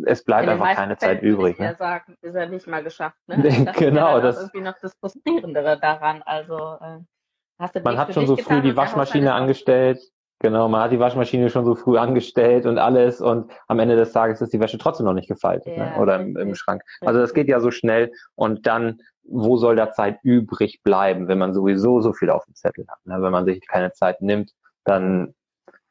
es 0.05 0.23
bleibt 0.23 0.47
einfach 0.47 0.75
keine 0.75 0.97
Zeit 0.97 1.19
Fällen, 1.19 1.33
übrig. 1.33 1.53
Ich 1.53 1.59
ne? 1.59 1.75
sagen, 1.77 2.15
ist 2.21 2.35
er 2.35 2.47
nicht 2.47 2.67
mal 2.67 2.83
geschafft. 2.83 3.17
Ne? 3.27 3.37
Das 3.65 3.75
genau, 3.75 4.07
ist 4.07 4.13
ja 4.15 4.21
das 4.21 4.37
irgendwie 4.37 4.61
noch 4.61 4.75
das 4.81 4.93
Frustrierendere 4.95 5.79
daran. 5.79 6.21
Also 6.23 6.55
äh, 6.55 6.99
hast 7.59 7.75
du 7.75 7.81
man 7.81 7.97
hat 7.97 8.13
schon 8.13 8.27
so 8.27 8.37
früh 8.37 8.61
die 8.61 8.75
Waschmaschine 8.75 9.33
angestellt. 9.33 9.99
Genau, 10.39 10.69
man 10.69 10.81
hat 10.81 10.91
die 10.91 10.99
Waschmaschine 10.99 11.49
schon 11.49 11.65
so 11.65 11.73
früh 11.73 11.97
angestellt 11.97 12.67
und 12.67 12.77
alles 12.77 13.21
und 13.21 13.51
am 13.67 13.79
Ende 13.79 13.95
des 13.95 14.11
Tages 14.11 14.39
ist 14.39 14.53
die 14.53 14.59
Wäsche 14.59 14.77
trotzdem 14.77 15.07
noch 15.07 15.13
nicht 15.13 15.27
gefaltet 15.27 15.65
ne? 15.65 15.77
ja, 15.77 15.89
ne? 15.91 15.97
oder 15.97 16.19
im, 16.19 16.37
im, 16.37 16.53
Schrank. 16.53 16.83
Also 17.01 17.19
das 17.19 17.33
geht 17.33 17.47
ja 17.47 17.59
so 17.59 17.71
schnell 17.71 18.11
und 18.35 18.67
dann, 18.67 19.01
wo 19.29 19.57
soll 19.57 19.75
da 19.75 19.91
Zeit 19.91 20.19
übrig 20.23 20.81
bleiben, 20.83 21.27
wenn 21.27 21.37
man 21.37 21.53
sowieso 21.53 22.01
so 22.01 22.13
viel 22.13 22.29
auf 22.29 22.45
dem 22.45 22.55
Zettel 22.55 22.85
hat? 22.87 23.05
Ne? 23.05 23.21
Wenn 23.21 23.31
man 23.31 23.45
sich 23.45 23.65
keine 23.67 23.91
Zeit 23.91 24.21
nimmt, 24.21 24.51
dann 24.83 25.33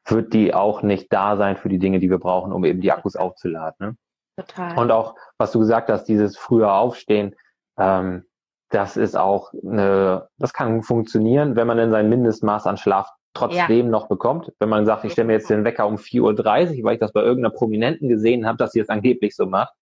wird 0.05 0.33
die 0.33 0.53
auch 0.53 0.81
nicht 0.81 1.11
da 1.11 1.37
sein 1.37 1.57
für 1.57 1.69
die 1.69 1.79
Dinge, 1.79 1.99
die 1.99 2.09
wir 2.09 2.19
brauchen, 2.19 2.53
um 2.53 2.63
eben 2.65 2.81
die 2.81 2.91
Akkus 2.91 3.15
aufzuladen. 3.15 3.75
Ne? 3.79 3.97
Total. 4.37 4.77
Und 4.77 4.91
auch, 4.91 5.15
was 5.37 5.51
du 5.51 5.59
gesagt 5.59 5.89
hast, 5.89 6.05
dieses 6.05 6.37
frühe 6.37 6.71
Aufstehen, 6.71 7.35
ähm, 7.77 8.23
das 8.69 8.97
ist 8.97 9.17
auch 9.17 9.53
eine, 9.53 10.27
das 10.37 10.53
kann 10.53 10.83
funktionieren, 10.83 11.55
wenn 11.55 11.67
man 11.67 11.77
denn 11.77 11.91
sein 11.91 12.09
Mindestmaß 12.09 12.67
an 12.67 12.77
Schlaf 12.77 13.09
trotzdem 13.33 13.85
ja. 13.85 13.91
noch 13.91 14.07
bekommt. 14.07 14.51
Wenn 14.59 14.69
man 14.69 14.85
sagt, 14.85 15.05
ich 15.05 15.13
stelle 15.13 15.27
mir 15.27 15.33
jetzt 15.33 15.49
den 15.49 15.63
Wecker 15.63 15.87
um 15.87 15.95
4.30 15.95 16.79
Uhr, 16.79 16.83
weil 16.83 16.95
ich 16.95 16.99
das 16.99 17.13
bei 17.13 17.21
irgendeiner 17.21 17.53
Prominenten 17.53 18.09
gesehen 18.09 18.45
habe, 18.45 18.57
dass 18.57 18.71
sie 18.71 18.79
es 18.79 18.89
angeblich 18.89 19.35
so 19.35 19.45
macht, 19.45 19.73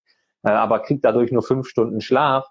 äh, 0.44 0.50
aber 0.50 0.80
kriegt 0.80 1.04
dadurch 1.04 1.32
nur 1.32 1.42
fünf 1.42 1.68
Stunden 1.68 2.02
Schlaf, 2.02 2.48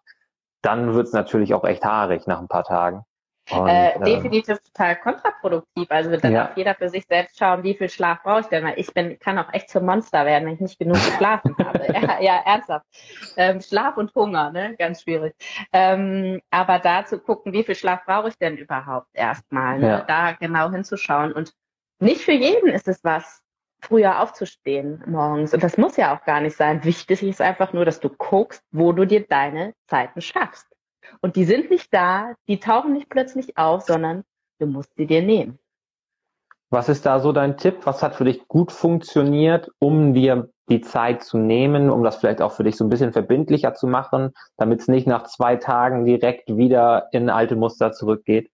dann 0.64 0.94
wird 0.94 1.06
es 1.06 1.12
natürlich 1.12 1.54
auch 1.54 1.64
echt 1.64 1.84
haarig 1.84 2.26
nach 2.26 2.40
ein 2.40 2.48
paar 2.48 2.64
Tagen. 2.64 3.04
Und, 3.50 3.68
äh, 3.68 3.90
ähm, 3.90 4.04
definitiv 4.04 4.58
total 4.62 4.96
kontraproduktiv. 4.96 5.86
Also 5.90 6.16
dann 6.16 6.32
ja. 6.32 6.44
darf 6.44 6.56
jeder 6.56 6.74
für 6.74 6.88
sich 6.88 7.04
selbst 7.06 7.38
schauen, 7.38 7.62
wie 7.62 7.74
viel 7.74 7.90
Schlaf 7.90 8.22
brauche 8.22 8.40
ich 8.40 8.46
denn. 8.46 8.64
Weil 8.64 8.78
ich 8.78 8.92
bin, 8.94 9.18
kann 9.18 9.38
auch 9.38 9.52
echt 9.52 9.68
zum 9.68 9.84
Monster 9.84 10.24
werden, 10.24 10.46
wenn 10.46 10.54
ich 10.54 10.60
nicht 10.60 10.78
genug 10.78 10.96
geschlafen 10.96 11.54
habe. 11.62 11.86
Ja, 11.92 12.20
ja, 12.22 12.42
ernsthaft. 12.46 12.86
Ähm, 13.36 13.60
Schlaf 13.60 13.98
und 13.98 14.14
Hunger, 14.14 14.50
ne? 14.50 14.74
Ganz 14.78 15.02
schwierig. 15.02 15.34
Ähm, 15.74 16.40
aber 16.50 16.78
da 16.78 17.04
zu 17.04 17.18
gucken, 17.18 17.52
wie 17.52 17.64
viel 17.64 17.74
Schlaf 17.74 18.06
brauche 18.06 18.28
ich 18.28 18.38
denn 18.38 18.56
überhaupt 18.56 19.08
erstmal, 19.12 19.78
ne? 19.78 19.88
Ja. 19.88 20.00
Da 20.00 20.32
genau 20.32 20.70
hinzuschauen. 20.70 21.32
Und 21.32 21.52
nicht 22.00 22.22
für 22.22 22.32
jeden 22.32 22.70
ist 22.70 22.88
es 22.88 23.04
was, 23.04 23.43
früher 23.84 24.20
aufzustehen 24.20 25.02
morgens. 25.06 25.54
Und 25.54 25.62
das 25.62 25.76
muss 25.76 25.96
ja 25.96 26.14
auch 26.14 26.24
gar 26.24 26.40
nicht 26.40 26.56
sein. 26.56 26.84
Wichtig 26.84 27.22
ist 27.22 27.40
einfach 27.40 27.72
nur, 27.72 27.84
dass 27.84 28.00
du 28.00 28.08
guckst, 28.08 28.62
wo 28.72 28.92
du 28.92 29.04
dir 29.04 29.26
deine 29.26 29.74
Zeiten 29.86 30.20
schaffst. 30.20 30.66
Und 31.20 31.36
die 31.36 31.44
sind 31.44 31.70
nicht 31.70 31.92
da, 31.92 32.34
die 32.48 32.60
tauchen 32.60 32.94
nicht 32.94 33.08
plötzlich 33.08 33.56
auf, 33.58 33.82
sondern 33.82 34.24
du 34.58 34.66
musst 34.66 34.94
sie 34.96 35.06
dir 35.06 35.22
nehmen. 35.22 35.58
Was 36.70 36.88
ist 36.88 37.06
da 37.06 37.20
so 37.20 37.32
dein 37.32 37.56
Tipp? 37.56 37.80
Was 37.84 38.02
hat 38.02 38.16
für 38.16 38.24
dich 38.24 38.48
gut 38.48 38.72
funktioniert, 38.72 39.70
um 39.78 40.14
dir 40.14 40.50
die 40.68 40.80
Zeit 40.80 41.22
zu 41.22 41.36
nehmen, 41.38 41.90
um 41.90 42.02
das 42.02 42.16
vielleicht 42.16 42.40
auch 42.40 42.52
für 42.52 42.64
dich 42.64 42.76
so 42.76 42.84
ein 42.84 42.90
bisschen 42.90 43.12
verbindlicher 43.12 43.74
zu 43.74 43.86
machen, 43.86 44.32
damit 44.56 44.80
es 44.80 44.88
nicht 44.88 45.06
nach 45.06 45.24
zwei 45.24 45.56
Tagen 45.56 46.04
direkt 46.04 46.48
wieder 46.56 47.08
in 47.12 47.28
alte 47.28 47.54
Muster 47.54 47.92
zurückgeht? 47.92 48.50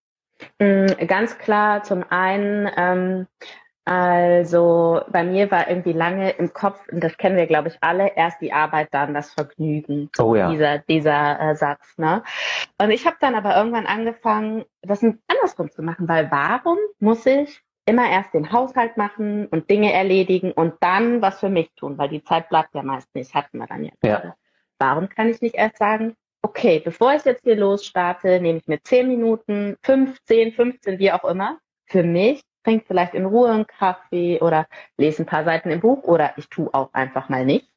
Mm, 0.59 0.87
ganz 1.07 1.39
klar, 1.39 1.83
zum 1.83 2.05
einen 2.09 2.69
ähm, 2.77 3.27
also 3.91 5.03
bei 5.09 5.25
mir 5.25 5.51
war 5.51 5.69
irgendwie 5.69 5.93
lange 5.93 6.31
im 6.31 6.53
Kopf, 6.53 6.79
und 6.93 7.03
das 7.03 7.17
kennen 7.17 7.37
wir, 7.37 7.49
glaube 7.49 7.71
ich, 7.71 7.79
alle, 7.81 8.15
erst 8.15 8.41
die 8.41 8.53
Arbeit, 8.53 8.87
dann 8.93 9.15
das 9.15 9.33
Vergnügen. 9.33 10.11
Oh 10.17 10.37
ja. 10.37 10.49
Dieser, 10.49 10.79
dieser 10.79 11.41
äh, 11.41 11.57
Satz. 11.57 11.99
Ne? 11.99 12.23
Und 12.79 12.93
ich 12.93 13.05
habe 13.05 13.17
dann 13.19 13.35
aber 13.35 13.57
irgendwann 13.57 13.87
angefangen, 13.87 14.65
das 14.83 15.03
andersrum 15.27 15.73
zu 15.73 15.83
machen, 15.83 16.07
weil 16.07 16.31
warum 16.31 16.79
muss 17.01 17.27
ich 17.27 17.65
immer 17.85 18.09
erst 18.09 18.33
den 18.33 18.53
Haushalt 18.53 18.97
machen 18.97 19.49
und 19.49 19.69
Dinge 19.69 19.93
erledigen 19.93 20.53
und 20.53 20.75
dann 20.79 21.21
was 21.21 21.41
für 21.41 21.51
mich 21.51 21.73
tun, 21.75 21.99
weil 21.99 22.11
die 22.11 22.23
Zeit 22.23 22.49
bleibt 22.49 22.73
ja 22.77 22.85
meist 22.85 23.13
nicht, 23.17 23.35
hatten 23.35 23.59
wir 23.59 23.67
dann 23.67 23.83
jetzt. 23.83 24.05
Ja. 24.05 24.37
Warum 24.79 25.09
kann 25.09 25.29
ich 25.31 25.41
nicht 25.41 25.57
erst 25.57 25.79
sagen, 25.79 26.15
okay, 26.43 26.79
bevor 26.79 27.15
ich 27.15 27.25
jetzt 27.25 27.43
hier 27.43 27.57
losstarte, 27.57 28.41
nehme 28.41 28.59
ich 28.59 28.69
mir 28.69 28.81
10 28.81 29.09
Minuten, 29.09 29.77
15, 29.83 30.53
15, 30.53 31.01
wie 31.01 31.11
auch 31.11 31.25
immer, 31.25 31.59
für 31.87 32.05
mich 32.05 32.41
trinke 32.63 32.85
vielleicht 32.87 33.15
in 33.15 33.27
Ruhe 33.27 33.51
einen 33.51 33.67
Kaffee 33.67 34.41
oder 34.41 34.67
lese 34.97 35.23
ein 35.23 35.27
paar 35.27 35.45
Seiten 35.45 35.71
im 35.71 35.81
Buch 35.81 36.05
oder 36.05 36.33
ich 36.37 36.49
tue 36.49 36.73
auch 36.73 36.93
einfach 36.93 37.29
mal 37.29 37.45
nicht. 37.45 37.71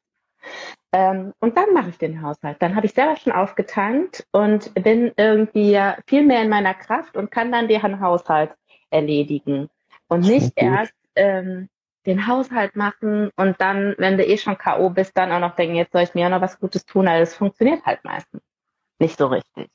Ähm, 0.92 1.32
und 1.40 1.56
dann 1.56 1.72
mache 1.72 1.90
ich 1.90 1.98
den 1.98 2.22
Haushalt. 2.22 2.58
Dann 2.60 2.76
habe 2.76 2.86
ich 2.86 2.92
selber 2.92 3.16
schon 3.16 3.32
aufgetankt 3.32 4.26
und 4.32 4.72
bin 4.74 5.12
irgendwie 5.16 5.80
viel 6.06 6.24
mehr 6.24 6.42
in 6.42 6.48
meiner 6.48 6.74
Kraft 6.74 7.16
und 7.16 7.30
kann 7.30 7.50
dann 7.50 7.68
deren 7.68 8.00
Haushalt 8.00 8.52
erledigen. 8.90 9.68
Und 10.08 10.20
nicht 10.20 10.52
erst 10.56 10.94
ähm, 11.16 11.68
den 12.06 12.26
Haushalt 12.26 12.76
machen 12.76 13.30
und 13.36 13.60
dann, 13.60 13.94
wenn 13.98 14.18
du 14.18 14.24
eh 14.24 14.36
schon 14.36 14.58
K.O. 14.58 14.90
bist, 14.90 15.16
dann 15.16 15.32
auch 15.32 15.40
noch 15.40 15.56
denken, 15.56 15.76
jetzt 15.76 15.92
soll 15.92 16.02
ich 16.02 16.14
mir 16.14 16.26
auch 16.26 16.30
noch 16.30 16.42
was 16.42 16.60
Gutes 16.60 16.84
tun. 16.84 17.08
Also 17.08 17.22
es 17.22 17.34
funktioniert 17.34 17.84
halt 17.84 18.04
meistens 18.04 18.42
nicht 18.98 19.18
so 19.18 19.26
richtig. 19.26 19.68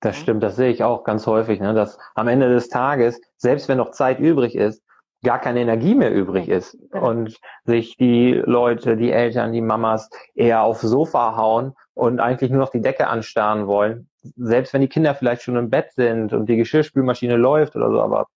Das 0.00 0.16
stimmt, 0.16 0.42
das 0.42 0.56
sehe 0.56 0.70
ich 0.70 0.82
auch 0.82 1.04
ganz 1.04 1.26
häufig, 1.26 1.60
ne, 1.60 1.74
dass 1.74 1.98
am 2.14 2.28
Ende 2.28 2.48
des 2.48 2.68
Tages, 2.68 3.20
selbst 3.36 3.68
wenn 3.68 3.76
noch 3.76 3.90
Zeit 3.90 4.18
übrig 4.18 4.54
ist, 4.54 4.82
gar 5.22 5.38
keine 5.38 5.60
Energie 5.60 5.94
mehr 5.94 6.12
übrig 6.12 6.48
ist 6.48 6.78
und 6.92 7.36
sich 7.64 7.96
die 7.96 8.32
Leute, 8.44 8.96
die 8.96 9.10
Eltern, 9.10 9.52
die 9.52 9.60
Mamas 9.60 10.08
eher 10.34 10.62
aufs 10.62 10.80
Sofa 10.80 11.36
hauen 11.36 11.74
und 11.92 12.20
eigentlich 12.20 12.50
nur 12.50 12.60
noch 12.60 12.70
die 12.70 12.80
Decke 12.80 13.08
anstarren 13.08 13.66
wollen. 13.66 14.08
Selbst 14.36 14.72
wenn 14.72 14.80
die 14.80 14.88
Kinder 14.88 15.14
vielleicht 15.14 15.42
schon 15.42 15.56
im 15.56 15.68
Bett 15.68 15.92
sind 15.92 16.32
und 16.32 16.46
die 16.46 16.56
Geschirrspülmaschine 16.56 17.36
läuft 17.36 17.76
oder 17.76 17.90
so, 17.90 18.00
aber 18.00 18.28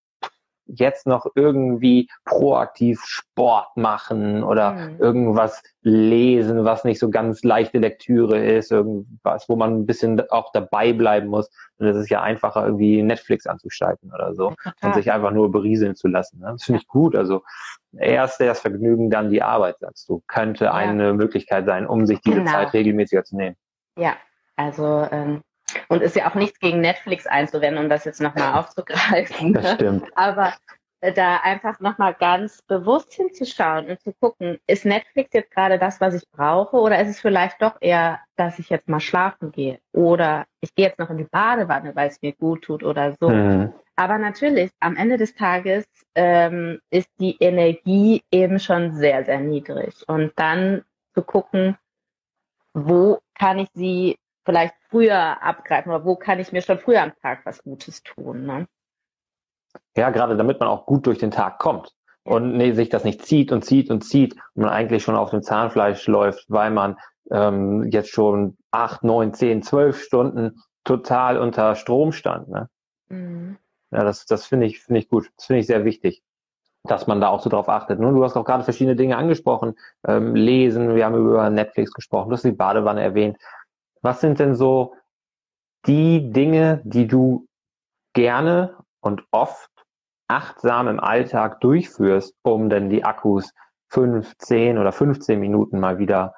jetzt 0.67 1.07
noch 1.07 1.27
irgendwie 1.35 2.09
proaktiv 2.25 3.03
Sport 3.05 3.77
machen 3.77 4.43
oder 4.43 4.73
mhm. 4.73 4.99
irgendwas 4.99 5.63
lesen, 5.83 6.65
was 6.65 6.85
nicht 6.85 6.99
so 6.99 7.11
ganz 7.11 7.43
leichte 7.43 7.79
Lektüre 7.79 8.39
ist, 8.39 8.73
irgendwas, 8.73 9.49
wo 9.49 9.57
man 9.57 9.81
ein 9.81 9.87
bisschen 9.87 10.21
auch 10.31 10.51
dabei 10.53 10.93
bleiben 10.93 11.29
muss. 11.29 11.51
Und 11.79 11.87
es 11.87 11.97
ist 11.97 12.09
ja 12.09 12.23
einfacher, 12.23 12.65
irgendwie 12.65 13.03
Netflix 13.03 13.47
anzuschalten 13.47 14.13
oder 14.13 14.35
so 14.35 14.55
ja, 14.65 14.73
und 14.83 14.95
sich 14.95 15.13
einfach 15.13 15.33
nur 15.33 15.51
berieseln 15.51 15.95
zu 15.95 16.09
lassen. 16.09 16.41
Ne? 16.41 16.53
Das 16.53 16.65
finde 16.65 16.81
ich 16.81 16.89
gut. 16.89 17.15
Also 17.17 17.43
erst 17.99 18.41
das 18.41 18.61
Vergnügen, 18.61 19.11
dann 19.11 19.31
die 19.31 19.43
Arbeit, 19.43 19.79
sagst 19.81 20.09
du, 20.09 20.23
könnte 20.27 20.67
ja. 20.67 20.73
eine 20.73 21.13
Möglichkeit 21.13 21.67
sein, 21.67 21.87
um 21.87 22.07
sich 22.07 22.21
diese 22.21 22.39
genau. 22.39 22.51
Zeit 22.51 22.73
regelmäßiger 22.73 23.25
zu 23.25 23.37
nehmen. 23.37 23.57
Ja, 23.97 24.17
also 24.57 25.07
ähm, 25.11 25.43
und 25.89 26.03
ist 26.03 26.17
ja 26.17 26.29
auch 26.31 26.35
nichts 26.35 26.59
gegen 26.61 26.81
Netflix 26.81 27.27
einzuwenden, 27.27 27.85
um 27.85 27.91
das 27.91 28.05
jetzt 28.05 28.21
nochmal 28.21 28.59
aufzugreifen. 28.59 29.53
Das 29.53 29.73
stimmt. 29.73 30.05
Aber 30.15 30.53
äh, 31.05 31.13
da 31.13 31.37
einfach 31.43 31.81
nochmal 31.81 32.15
ganz 32.15 32.63
bewusst 32.63 33.13
hinzuschauen 33.13 33.89
und 33.89 34.01
zu 34.01 34.13
gucken, 34.15 34.59
ist 34.67 34.87
Netflix 34.87 35.35
jetzt 35.35 35.51
gerade 35.51 35.79
das, 35.79 36.01
was 36.01 36.15
ich 36.15 36.25
brauche, 36.31 36.77
oder 36.77 36.99
ist 37.01 37.11
es 37.11 37.21
vielleicht 37.21 37.61
doch 37.61 37.77
eher, 37.81 38.21
dass 38.37 38.59
ich 38.59 38.71
jetzt 38.71 38.89
mal 38.89 39.01
schlafen 39.01 39.53
gehe 39.53 39.81
oder 39.93 40.47
ich 40.61 40.75
gehe 40.75 40.87
jetzt 40.87 40.99
noch 40.99 41.11
in 41.11 41.19
die 41.19 41.25
Badewanne, 41.25 41.95
weil 41.95 42.09
es 42.09 42.23
mir 42.23 42.33
gut 42.33 42.63
tut 42.63 42.83
oder 42.83 43.15
so. 43.21 43.29
Mhm. 43.29 43.75
Aber 43.97 44.19
natürlich, 44.19 44.71
am 44.81 44.97
Ende 44.97 45.19
des 45.19 45.35
Tages 45.35 45.85
ähm, 46.15 46.81
ist 46.91 47.11
die 47.21 47.37
Energie 47.39 48.23
eben 48.33 48.59
schon 48.59 48.93
sehr, 48.93 49.25
sehr 49.25 49.41
niedrig. 49.41 50.03
Und 50.09 50.33
dann 50.37 50.85
zu 51.15 51.23
gucken, 51.23 51.77
wo 52.73 53.21
kann 53.39 53.59
ich 53.59 53.69
sie 53.75 54.17
vielleicht 54.45 54.75
früher 54.91 55.43
abgreifen 55.43 55.93
oder 55.93 56.05
wo 56.05 56.17
kann 56.17 56.39
ich 56.39 56.53
mir 56.53 56.63
schon 56.63 56.79
früher 56.79 57.03
am 57.03 57.13
Tag 57.23 57.45
was 57.45 57.63
Gutes 57.63 58.03
tun. 58.03 58.45
Ne? 58.45 58.67
Ja, 59.97 60.11
gerade 60.11 60.37
damit 60.37 60.61
man 60.61 60.69
auch 60.69 60.87
gut 60.87 61.07
durch 61.07 61.19
den 61.19 61.31
Tag 61.31 61.59
kommt 61.59 61.93
und 62.25 62.57
nee, 62.57 62.73
sich 62.73 62.89
das 62.89 63.05
nicht 63.05 63.25
zieht 63.25 63.53
und 63.53 63.65
zieht 63.65 63.91
und 63.91 64.03
zieht 64.03 64.35
und 64.55 64.63
man 64.63 64.71
eigentlich 64.71 65.03
schon 65.03 65.17
auf 65.17 65.31
dem 65.31 65.43
Zahnfleisch 65.43 66.07
läuft, 66.07 66.47
weil 66.49 66.71
man 66.71 66.97
ähm, 67.31 67.89
jetzt 67.91 68.11
schon 68.11 68.57
acht, 68.71 69.03
neun, 69.03 69.35
zehn, 69.35 69.63
zwölf 69.63 70.03
Stunden 70.03 70.61
total 70.85 71.39
unter 71.39 71.75
Strom 71.75 72.13
stand. 72.13 72.49
Ne? 72.49 72.69
Mhm. 73.09 73.57
Ja, 73.91 74.05
das, 74.05 74.27
das 74.27 74.47
finde 74.47 74.67
ich, 74.67 74.81
finde 74.81 75.01
ich 75.01 75.09
gut. 75.09 75.31
Das 75.37 75.47
finde 75.47 75.61
ich 75.61 75.67
sehr 75.67 75.85
wichtig, 75.85 76.23
dass 76.83 77.07
man 77.07 77.21
da 77.21 77.29
auch 77.29 77.41
so 77.41 77.49
drauf 77.49 77.69
achtet. 77.69 78.01
Nun, 78.01 78.15
du 78.15 78.25
hast 78.25 78.37
auch 78.37 78.45
gerade 78.45 78.65
verschiedene 78.65 78.97
Dinge 78.97 79.17
angesprochen. 79.17 79.75
Ähm, 80.07 80.35
lesen, 80.35 80.95
wir 80.95 81.05
haben 81.05 81.15
über 81.15 81.49
Netflix 81.49 81.93
gesprochen, 81.93 82.29
du 82.29 82.35
hast 82.35 82.45
die 82.45 82.53
Badewanne 82.53 83.03
erwähnt. 83.03 83.39
Was 84.05 84.21
sind 84.21 84.39
denn 84.39 84.55
so 84.55 84.95
die 85.87 86.31
Dinge, 86.31 86.83
die 86.85 87.07
du 87.07 87.49
gerne 88.13 88.77
und 89.01 89.23
oft 89.31 89.71
achtsam 90.29 90.89
im 90.89 91.01
Alltag 91.01 91.61
durchführst, 91.63 92.35
um 92.43 92.69
denn 92.69 92.91
die 92.91 93.03
Akkus 93.03 93.51
fünf, 93.89 94.37
zehn 94.37 94.77
oder 94.77 94.93
15 94.93 95.41
Minuten 95.41 95.81
mal 95.81 95.99
wieder 95.99 96.35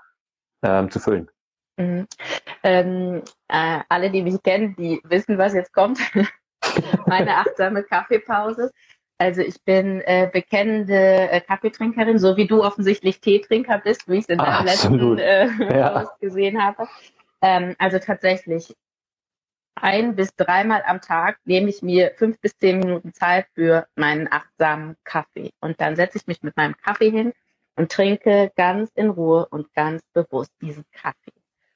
ähm, 0.62 0.92
zu 0.92 1.00
füllen? 1.00 1.28
Mhm. 1.76 2.06
Ähm, 2.62 3.22
äh, 3.48 3.80
alle, 3.88 4.12
die 4.12 4.22
mich 4.22 4.40
kennen, 4.44 4.76
die 4.76 5.00
wissen, 5.02 5.36
was 5.36 5.52
jetzt 5.52 5.72
kommt. 5.72 5.98
Meine 7.06 7.36
achtsame 7.36 7.82
Kaffeepause. 7.82 8.70
Also 9.18 9.40
ich 9.40 9.60
bin 9.64 10.02
äh, 10.02 10.30
bekennende 10.32 11.30
äh, 11.30 11.40
Kaffeetrinkerin, 11.40 12.20
so 12.20 12.36
wie 12.36 12.46
du 12.46 12.62
offensichtlich 12.62 13.20
Teetrinker 13.20 13.78
bist, 13.78 14.08
wie 14.08 14.18
ich 14.18 14.24
es 14.24 14.28
in 14.28 14.38
deinem 14.38 14.66
letzten 14.66 15.18
äh, 15.18 15.48
ja. 15.76 16.08
gesehen 16.20 16.62
habe. 16.62 16.86
Ähm, 17.42 17.74
also 17.78 17.98
tatsächlich 17.98 18.74
ein 19.74 20.16
bis 20.16 20.34
dreimal 20.34 20.82
am 20.86 21.00
Tag 21.00 21.38
nehme 21.44 21.68
ich 21.68 21.82
mir 21.82 22.12
fünf 22.16 22.40
bis 22.40 22.56
zehn 22.56 22.78
Minuten 22.78 23.12
Zeit 23.12 23.46
für 23.54 23.86
meinen 23.94 24.30
achtsamen 24.30 24.96
Kaffee. 25.04 25.50
Und 25.60 25.80
dann 25.80 25.96
setze 25.96 26.18
ich 26.18 26.26
mich 26.26 26.42
mit 26.42 26.56
meinem 26.56 26.76
Kaffee 26.76 27.10
hin 27.10 27.32
und 27.76 27.92
trinke 27.92 28.50
ganz 28.56 28.90
in 28.94 29.10
Ruhe 29.10 29.46
und 29.50 29.72
ganz 29.74 30.02
bewusst 30.14 30.52
diesen 30.62 30.84
Kaffee. 30.92 31.32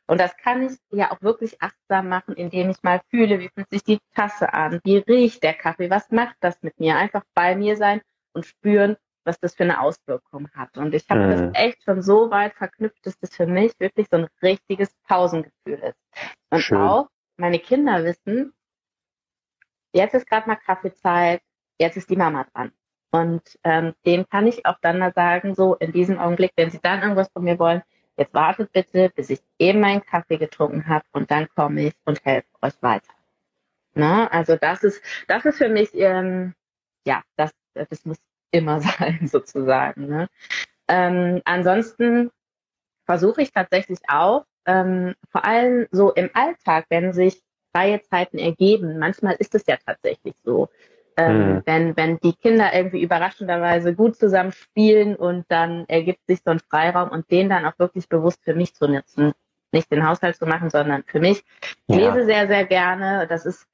Und 0.06 0.18
das 0.18 0.36
kann 0.38 0.62
ich 0.62 0.76
ja 0.90 1.12
auch 1.12 1.22
wirklich 1.22 1.62
achtsam 1.62 2.08
machen, 2.08 2.34
indem 2.34 2.70
ich 2.70 2.82
mal 2.82 3.00
fühle, 3.10 3.38
wie 3.38 3.50
fühlt 3.50 3.70
sich 3.70 3.84
die 3.84 4.00
Tasse 4.14 4.52
an, 4.52 4.80
wie 4.82 4.96
riecht 4.96 5.42
der 5.44 5.54
Kaffee, 5.54 5.88
was 5.88 6.10
macht 6.10 6.34
das 6.40 6.60
mit 6.62 6.80
mir? 6.80 6.96
Einfach 6.96 7.22
bei 7.34 7.54
mir 7.54 7.76
sein 7.76 8.00
und 8.32 8.44
spüren, 8.44 8.96
was 9.30 9.38
das 9.38 9.54
für 9.54 9.62
eine 9.62 9.80
Auswirkung 9.80 10.48
hat. 10.54 10.76
Und 10.76 10.92
ich 10.92 11.08
habe 11.08 11.26
mhm. 11.26 11.30
das 11.30 11.50
echt 11.54 11.84
schon 11.84 12.02
so 12.02 12.30
weit 12.30 12.54
verknüpft, 12.54 13.06
dass 13.06 13.18
das 13.20 13.34
für 13.34 13.46
mich 13.46 13.72
wirklich 13.78 14.08
so 14.10 14.18
ein 14.18 14.28
richtiges 14.42 14.92
Pausengefühl 15.06 15.78
ist. 15.78 15.98
Und 16.50 16.60
Schön. 16.60 16.78
auch 16.78 17.08
meine 17.36 17.60
Kinder 17.60 18.02
wissen, 18.04 18.52
jetzt 19.92 20.14
ist 20.14 20.28
gerade 20.28 20.48
mal 20.48 20.56
Kaffeezeit, 20.56 21.40
jetzt 21.78 21.96
ist 21.96 22.10
die 22.10 22.16
Mama 22.16 22.44
dran. 22.52 22.72
Und 23.12 23.42
ähm, 23.64 23.94
dem 24.04 24.28
kann 24.28 24.48
ich 24.48 24.66
auch 24.66 24.78
dann 24.82 24.98
mal 24.98 25.12
sagen, 25.12 25.54
so 25.54 25.76
in 25.76 25.92
diesem 25.92 26.18
Augenblick, 26.18 26.52
wenn 26.56 26.70
sie 26.70 26.80
dann 26.82 27.02
irgendwas 27.02 27.30
von 27.32 27.44
mir 27.44 27.58
wollen, 27.58 27.82
jetzt 28.16 28.34
wartet 28.34 28.72
bitte, 28.72 29.10
bis 29.14 29.30
ich 29.30 29.40
eben 29.58 29.80
meinen 29.80 30.04
Kaffee 30.04 30.38
getrunken 30.38 30.88
habe 30.88 31.04
und 31.12 31.30
dann 31.30 31.48
komme 31.54 31.86
ich 31.86 31.94
und 32.04 32.24
helfe 32.24 32.48
euch 32.62 32.74
weiter. 32.82 33.12
Ne? 33.94 34.30
Also 34.32 34.56
das 34.56 34.82
ist, 34.82 35.02
das 35.28 35.44
ist 35.44 35.58
für 35.58 35.68
mich, 35.68 35.90
ähm, 35.94 36.54
ja, 37.04 37.22
das, 37.36 37.52
das 37.74 38.04
muss 38.04 38.18
immer 38.50 38.80
sein, 38.80 39.26
sozusagen. 39.26 40.06
Ne? 40.06 40.28
Ähm, 40.88 41.40
ansonsten 41.44 42.30
versuche 43.06 43.42
ich 43.42 43.52
tatsächlich 43.52 43.98
auch, 44.08 44.44
ähm, 44.66 45.14
vor 45.30 45.44
allem 45.44 45.86
so 45.90 46.12
im 46.12 46.30
Alltag, 46.34 46.86
wenn 46.90 47.12
sich 47.12 47.42
freie 47.72 48.02
Zeiten 48.02 48.38
ergeben, 48.38 48.98
manchmal 48.98 49.36
ist 49.38 49.54
es 49.54 49.64
ja 49.66 49.76
tatsächlich 49.84 50.34
so, 50.44 50.68
ähm, 51.16 51.54
mhm. 51.54 51.62
wenn, 51.66 51.96
wenn 51.96 52.18
die 52.18 52.34
Kinder 52.34 52.72
irgendwie 52.72 53.02
überraschenderweise 53.02 53.94
gut 53.94 54.16
zusammen 54.16 54.52
spielen 54.52 55.16
und 55.16 55.44
dann 55.48 55.84
ergibt 55.88 56.26
sich 56.26 56.40
so 56.44 56.50
ein 56.50 56.60
Freiraum 56.60 57.10
und 57.10 57.30
den 57.30 57.48
dann 57.48 57.66
auch 57.66 57.78
wirklich 57.78 58.08
bewusst 58.08 58.42
für 58.44 58.54
mich 58.54 58.74
zu 58.74 58.88
nutzen. 58.88 59.32
Nicht 59.72 59.90
den 59.92 60.06
Haushalt 60.06 60.36
zu 60.36 60.46
machen, 60.46 60.70
sondern 60.70 61.04
für 61.04 61.20
mich. 61.20 61.44
Ich 61.86 61.96
ja. 61.96 62.12
lese 62.12 62.24
sehr, 62.26 62.48
sehr 62.48 62.64
gerne. 62.64 63.26
Das 63.28 63.46
ist 63.46 63.66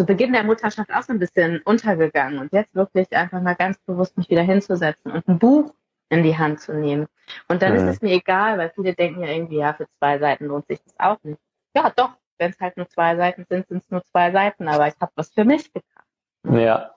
zu 0.00 0.06
Beginn 0.06 0.32
der 0.32 0.44
Mutterschaft 0.44 0.90
auch 0.94 1.02
so 1.02 1.12
ein 1.12 1.18
bisschen 1.18 1.60
untergegangen 1.66 2.38
und 2.38 2.54
jetzt 2.54 2.74
wirklich 2.74 3.14
einfach 3.14 3.42
mal 3.42 3.54
ganz 3.54 3.76
bewusst 3.80 4.16
mich 4.16 4.30
wieder 4.30 4.40
hinzusetzen 4.40 5.12
und 5.12 5.28
ein 5.28 5.38
Buch 5.38 5.74
in 6.08 6.22
die 6.22 6.38
Hand 6.38 6.58
zu 6.62 6.72
nehmen. 6.72 7.06
Und 7.48 7.60
dann 7.60 7.72
mhm. 7.72 7.80
ist 7.80 7.96
es 7.96 8.00
mir 8.00 8.14
egal, 8.14 8.56
weil 8.56 8.72
viele 8.74 8.94
denken 8.94 9.20
ja 9.20 9.28
irgendwie, 9.28 9.58
ja, 9.58 9.74
für 9.74 9.86
zwei 9.98 10.18
Seiten 10.18 10.46
lohnt 10.46 10.66
sich 10.68 10.82
das 10.82 10.98
auch 10.98 11.18
nicht. 11.22 11.38
Ja, 11.76 11.92
doch, 11.94 12.12
wenn 12.38 12.50
es 12.50 12.58
halt 12.60 12.78
nur 12.78 12.88
zwei 12.88 13.14
Seiten 13.14 13.44
sind, 13.46 13.68
sind 13.68 13.82
es 13.82 13.90
nur 13.90 14.02
zwei 14.04 14.32
Seiten, 14.32 14.68
aber 14.68 14.88
ich 14.88 14.94
habe 15.02 15.12
was 15.16 15.34
für 15.34 15.44
mich 15.44 15.70
getan. 15.70 16.58
Ja. 16.58 16.94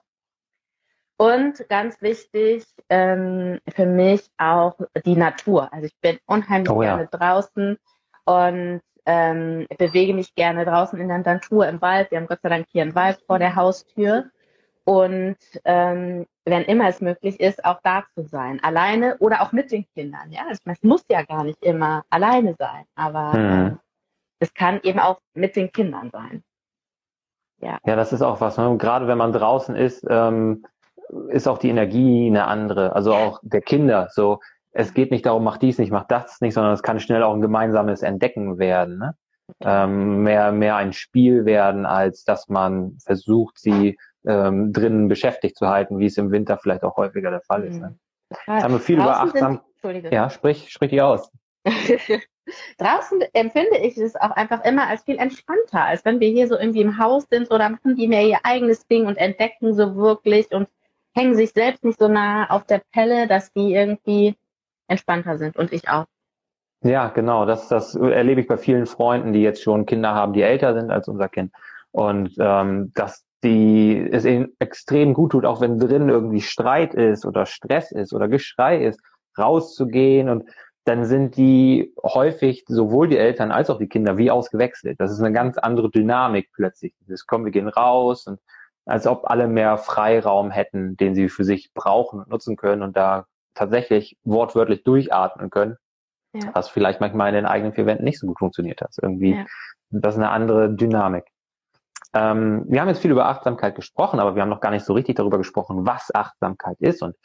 Und 1.18 1.68
ganz 1.68 2.00
wichtig 2.00 2.64
ähm, 2.88 3.60
für 3.68 3.84
mich 3.84 4.30
auch 4.38 4.78
die 5.04 5.16
Natur. 5.16 5.70
Also 5.74 5.88
ich 5.88 5.96
bin 6.00 6.18
unheimlich 6.24 6.70
oh, 6.70 6.78
gerne 6.78 7.06
ja. 7.12 7.18
draußen 7.18 7.76
und 8.24 8.80
ähm, 9.06 9.66
bewege 9.78 10.14
mich 10.14 10.34
gerne 10.34 10.64
draußen 10.64 10.98
in 10.98 11.08
der 11.08 11.18
Natur, 11.18 11.68
im 11.68 11.80
Wald. 11.80 12.10
Wir 12.10 12.18
haben 12.18 12.26
Gott 12.26 12.40
sei 12.42 12.48
Dank 12.48 12.66
hier 12.70 12.82
einen 12.82 12.94
Wald 12.94 13.20
vor 13.26 13.38
der 13.38 13.56
Haustür. 13.56 14.30
Und 14.84 15.36
ähm, 15.64 16.26
wenn 16.44 16.62
immer 16.64 16.88
es 16.88 17.00
möglich 17.00 17.40
ist, 17.40 17.64
auch 17.64 17.80
da 17.82 18.04
zu 18.14 18.24
sein, 18.24 18.62
alleine 18.62 19.16
oder 19.18 19.40
auch 19.42 19.52
mit 19.52 19.72
den 19.72 19.86
Kindern. 19.94 20.30
Ja, 20.30 20.42
es 20.50 20.82
muss 20.82 21.04
ja 21.08 21.22
gar 21.22 21.44
nicht 21.44 21.62
immer 21.62 22.04
alleine 22.10 22.54
sein, 22.58 22.84
aber 22.94 23.32
hm. 23.32 23.78
es 24.40 24.52
kann 24.52 24.80
eben 24.82 24.98
auch 24.98 25.20
mit 25.32 25.56
den 25.56 25.72
Kindern 25.72 26.10
sein. 26.10 26.42
Ja, 27.60 27.78
ja 27.86 27.96
das 27.96 28.12
ist 28.12 28.20
auch 28.20 28.42
was. 28.42 28.58
Ne? 28.58 28.76
Gerade 28.76 29.08
wenn 29.08 29.16
man 29.16 29.32
draußen 29.32 29.74
ist, 29.74 30.04
ähm, 30.08 30.66
ist 31.28 31.48
auch 31.48 31.58
die 31.58 31.70
Energie 31.70 32.26
eine 32.26 32.46
andere. 32.46 32.94
Also 32.94 33.14
auch 33.14 33.40
der 33.42 33.62
Kinder. 33.62 34.08
So, 34.10 34.40
es 34.74 34.92
geht 34.92 35.12
nicht 35.12 35.24
darum, 35.24 35.44
mach 35.44 35.56
dies 35.56 35.78
nicht, 35.78 35.92
mach 35.92 36.06
das 36.06 36.40
nicht, 36.40 36.54
sondern 36.54 36.72
es 36.72 36.82
kann 36.82 37.00
schnell 37.00 37.22
auch 37.22 37.32
ein 37.32 37.40
gemeinsames 37.40 38.02
Entdecken 38.02 38.58
werden. 38.58 38.98
Ne? 38.98 39.14
Ähm, 39.60 40.22
mehr, 40.24 40.52
mehr 40.52 40.76
ein 40.76 40.92
Spiel 40.92 41.44
werden, 41.44 41.86
als 41.86 42.24
dass 42.24 42.48
man 42.48 42.98
versucht, 43.04 43.58
sie 43.58 43.96
ähm, 44.26 44.72
drinnen 44.72 45.08
beschäftigt 45.08 45.56
zu 45.56 45.68
halten, 45.68 45.98
wie 45.98 46.06
es 46.06 46.18
im 46.18 46.32
Winter 46.32 46.58
vielleicht 46.58 46.82
auch 46.82 46.96
häufiger 46.96 47.30
der 47.30 47.42
Fall 47.42 47.64
ist. 47.64 47.80
Ne? 47.80 47.96
Jetzt 48.30 48.64
haben 48.64 48.74
wir 48.74 48.80
viel 48.80 48.96
über 48.96 49.20
achtsam. 49.20 49.60
Ja, 50.10 50.28
sprich, 50.28 50.70
sprich 50.70 50.90
die 50.90 51.02
aus. 51.02 51.30
Draußen 52.78 53.22
empfinde 53.32 53.78
ich 53.78 53.96
es 53.96 54.16
auch 54.16 54.30
einfach 54.30 54.64
immer 54.64 54.88
als 54.88 55.04
viel 55.04 55.18
entspannter, 55.18 55.84
als 55.84 56.04
wenn 56.04 56.20
wir 56.20 56.28
hier 56.28 56.48
so 56.48 56.58
irgendwie 56.58 56.80
im 56.80 56.98
Haus 56.98 57.26
sind 57.30 57.50
oder 57.50 57.68
machen 57.68 57.96
die 57.96 58.08
mehr 58.08 58.26
ihr 58.26 58.38
eigenes 58.42 58.86
Ding 58.86 59.06
und 59.06 59.16
entdecken 59.16 59.72
so 59.72 59.94
wirklich 59.96 60.50
und 60.52 60.68
hängen 61.14 61.34
sich 61.36 61.52
selbst 61.52 61.84
nicht 61.84 61.98
so 61.98 62.08
nah 62.08 62.50
auf 62.50 62.64
der 62.64 62.82
Pelle, 62.92 63.28
dass 63.28 63.52
die 63.52 63.72
irgendwie 63.72 64.36
entspannter 64.94 65.38
sind 65.38 65.56
und 65.56 65.72
ich 65.72 65.88
auch. 65.88 66.06
Ja, 66.82 67.08
genau. 67.08 67.46
Das, 67.46 67.68
das 67.68 67.94
erlebe 67.94 68.40
ich 68.40 68.46
bei 68.46 68.58
vielen 68.58 68.86
Freunden, 68.86 69.32
die 69.32 69.40
jetzt 69.40 69.62
schon 69.62 69.86
Kinder 69.86 70.14
haben, 70.14 70.34
die 70.34 70.42
älter 70.42 70.74
sind 70.74 70.90
als 70.90 71.08
unser 71.08 71.28
Kind. 71.28 71.52
Und 71.92 72.34
ähm, 72.38 72.92
dass 72.94 73.24
die 73.42 74.08
es 74.10 74.24
ihnen 74.24 74.54
extrem 74.58 75.14
gut 75.14 75.32
tut, 75.32 75.44
auch 75.44 75.60
wenn 75.60 75.78
drin 75.78 76.08
irgendwie 76.08 76.40
Streit 76.40 76.94
ist 76.94 77.24
oder 77.24 77.46
Stress 77.46 77.92
ist 77.92 78.12
oder 78.12 78.28
Geschrei 78.28 78.84
ist, 78.84 79.00
rauszugehen 79.38 80.28
und 80.28 80.44
dann 80.84 81.04
sind 81.06 81.36
die 81.36 81.94
häufig 82.02 82.64
sowohl 82.68 83.08
die 83.08 83.16
Eltern 83.16 83.50
als 83.50 83.70
auch 83.70 83.78
die 83.78 83.88
Kinder 83.88 84.18
wie 84.18 84.30
ausgewechselt. 84.30 85.00
Das 85.00 85.10
ist 85.10 85.20
eine 85.20 85.32
ganz 85.32 85.56
andere 85.56 85.90
Dynamik 85.90 86.50
plötzlich. 86.52 86.94
Das 87.06 87.26
kommen, 87.26 87.44
wir 87.46 87.52
gehen 87.52 87.68
raus 87.68 88.26
und 88.26 88.40
als 88.86 89.06
ob 89.06 89.30
alle 89.30 89.48
mehr 89.48 89.78
Freiraum 89.78 90.50
hätten, 90.50 90.96
den 90.96 91.14
sie 91.14 91.28
für 91.30 91.44
sich 91.44 91.72
brauchen 91.72 92.20
und 92.20 92.28
nutzen 92.28 92.56
können 92.56 92.82
und 92.82 92.96
da 92.96 93.26
tatsächlich 93.54 94.18
wortwörtlich 94.24 94.84
durchatmen 94.84 95.50
können, 95.50 95.76
ja. 96.34 96.50
was 96.52 96.68
vielleicht 96.68 97.00
manchmal 97.00 97.28
in 97.28 97.34
den 97.34 97.46
eigenen 97.46 97.72
vier 97.72 97.86
Wänden 97.86 98.04
nicht 98.04 98.18
so 98.18 98.26
gut 98.26 98.38
funktioniert 98.38 98.80
hat. 98.80 98.94
Irgendwie, 99.00 99.34
ja. 99.34 99.46
das 99.90 100.14
ist 100.14 100.20
eine 100.20 100.30
andere 100.30 100.74
Dynamik. 100.74 101.24
Ähm, 102.14 102.64
wir 102.68 102.80
haben 102.80 102.88
jetzt 102.88 103.00
viel 103.00 103.10
über 103.10 103.26
Achtsamkeit 103.26 103.74
gesprochen, 103.74 104.20
aber 104.20 104.34
wir 104.36 104.42
haben 104.42 104.48
noch 104.48 104.60
gar 104.60 104.70
nicht 104.70 104.84
so 104.84 104.92
richtig 104.92 105.16
darüber 105.16 105.38
gesprochen, 105.38 105.86
was 105.86 106.14
Achtsamkeit 106.14 106.76
ist 106.80 107.02
und 107.02 107.16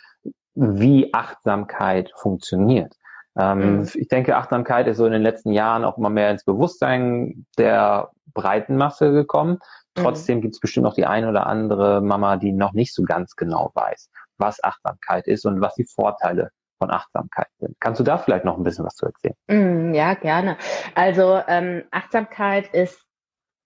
wie 0.56 1.14
Achtsamkeit 1.14 2.12
funktioniert. 2.16 2.96
Ähm, 3.38 3.78
mhm. 3.78 3.90
Ich 3.94 4.08
denke, 4.08 4.36
Achtsamkeit 4.36 4.88
ist 4.88 4.98
so 4.98 5.06
in 5.06 5.12
den 5.12 5.22
letzten 5.22 5.52
Jahren 5.52 5.86
auch 5.86 5.98
immer 5.98 6.10
mehr 6.10 6.32
ins 6.32 6.44
Bewusstsein 6.44 7.46
der 7.58 8.10
breiten 8.34 8.76
Masse 8.76 9.12
gekommen. 9.12 9.60
Mhm. 9.96 10.02
Trotzdem 10.02 10.38
mhm. 10.40 10.42
gibt 10.42 10.56
es 10.56 10.60
bestimmt 10.60 10.86
noch 10.86 10.96
die 10.96 11.06
eine 11.06 11.30
oder 11.30 11.46
andere 11.46 12.02
Mama, 12.02 12.38
die 12.38 12.52
noch 12.52 12.74
nicht 12.74 12.94
so 12.94 13.04
ganz 13.04 13.36
genau 13.36 13.72
weiß, 13.76 14.10
was 14.40 14.64
Achtsamkeit 14.64 15.28
ist 15.28 15.46
und 15.46 15.62
was 15.62 15.76
die 15.76 15.86
Vorteile 15.86 16.52
von 16.80 16.90
Achtsamkeit 16.92 17.48
sind. 17.60 17.76
Kannst 17.80 18.00
du 18.00 18.04
da 18.04 18.18
vielleicht 18.18 18.46
noch 18.46 18.58
ein 18.58 18.64
bisschen 18.64 18.86
was 18.86 18.96
zu 18.96 19.06
erzählen? 19.06 19.36
Mm, 19.48 19.94
ja, 19.94 20.14
gerne. 20.14 20.58
Also 20.96 21.42
ähm, 21.48 21.84
Achtsamkeit 21.92 22.74
ist 22.74 23.06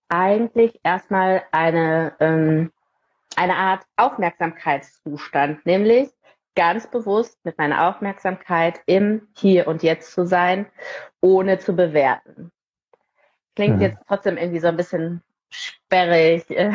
eigentlich 0.09 0.79
erstmal 0.83 1.43
eine, 1.51 2.13
ähm, 2.19 2.71
eine 3.35 3.55
Art 3.55 3.83
Aufmerksamkeitszustand, 3.95 5.65
nämlich 5.65 6.09
ganz 6.55 6.87
bewusst 6.87 7.37
mit 7.43 7.57
meiner 7.57 7.87
Aufmerksamkeit 7.87 8.81
im 8.85 9.27
Hier 9.35 9.67
und 9.67 9.83
Jetzt 9.83 10.11
zu 10.11 10.25
sein, 10.25 10.67
ohne 11.21 11.59
zu 11.59 11.75
bewerten. 11.75 12.51
Klingt 13.55 13.77
mhm. 13.77 13.81
jetzt 13.81 13.99
trotzdem 14.07 14.37
irgendwie 14.37 14.59
so 14.59 14.67
ein 14.67 14.77
bisschen 14.77 15.23
sperrig, 15.53 16.49
äh, 16.49 16.71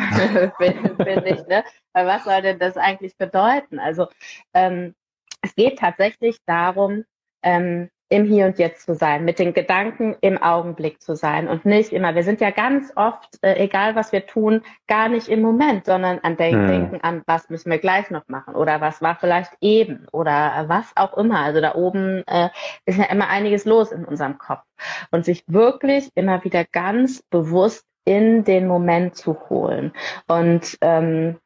finde 0.57 1.29
ich. 1.29 1.47
Ne? 1.47 1.63
Weil 1.93 2.07
was 2.07 2.23
soll 2.23 2.41
denn 2.41 2.59
das 2.59 2.77
eigentlich 2.77 3.17
bedeuten? 3.17 3.79
Also 3.79 4.07
ähm, 4.53 4.95
es 5.41 5.55
geht 5.55 5.79
tatsächlich 5.79 6.37
darum, 6.45 7.05
ähm, 7.43 7.89
im 8.09 8.25
Hier 8.25 8.47
und 8.47 8.57
Jetzt 8.57 8.85
zu 8.85 8.95
sein, 8.95 9.23
mit 9.23 9.37
den 9.37 9.53
Gedanken 9.53 10.15
im 10.21 10.41
Augenblick 10.41 10.99
zu 11.01 11.15
sein 11.15 11.47
und 11.47 11.65
nicht 11.65 11.93
immer. 11.93 12.15
Wir 12.15 12.23
sind 12.23 12.41
ja 12.41 12.49
ganz 12.49 12.91
oft, 12.95 13.37
äh, 13.43 13.53
egal 13.63 13.95
was 13.95 14.11
wir 14.11 14.25
tun, 14.25 14.63
gar 14.87 15.09
nicht 15.09 15.27
im 15.29 15.41
Moment, 15.41 15.85
sondern 15.85 16.17
an 16.19 16.35
Denk 16.35 16.55
hm. 16.55 16.67
Denken 16.67 17.01
an, 17.01 17.21
was 17.27 17.49
müssen 17.49 17.69
wir 17.69 17.77
gleich 17.77 18.09
noch 18.09 18.27
machen 18.27 18.55
oder 18.55 18.81
was 18.81 19.01
war 19.03 19.15
vielleicht 19.15 19.51
eben 19.61 20.07
oder 20.11 20.65
was 20.67 20.91
auch 20.95 21.15
immer. 21.17 21.39
Also 21.39 21.61
da 21.61 21.75
oben 21.75 22.23
äh, 22.25 22.49
ist 22.85 22.97
ja 22.97 23.05
immer 23.05 23.27
einiges 23.27 23.65
los 23.65 23.91
in 23.91 24.05
unserem 24.05 24.39
Kopf 24.39 24.63
und 25.11 25.23
sich 25.23 25.43
wirklich 25.45 26.09
immer 26.15 26.43
wieder 26.43 26.65
ganz 26.65 27.21
bewusst 27.29 27.85
in 28.09 28.43
den 28.43 28.65
Moment 28.65 29.15
zu 29.15 29.37
holen. 29.51 29.93
Und 30.27 30.79
ähm, 30.81 31.37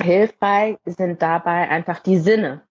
hilfreich 0.00 0.76
sind 0.84 1.20
dabei 1.20 1.68
einfach 1.68 1.98
die 1.98 2.18
Sinne, 2.18 2.62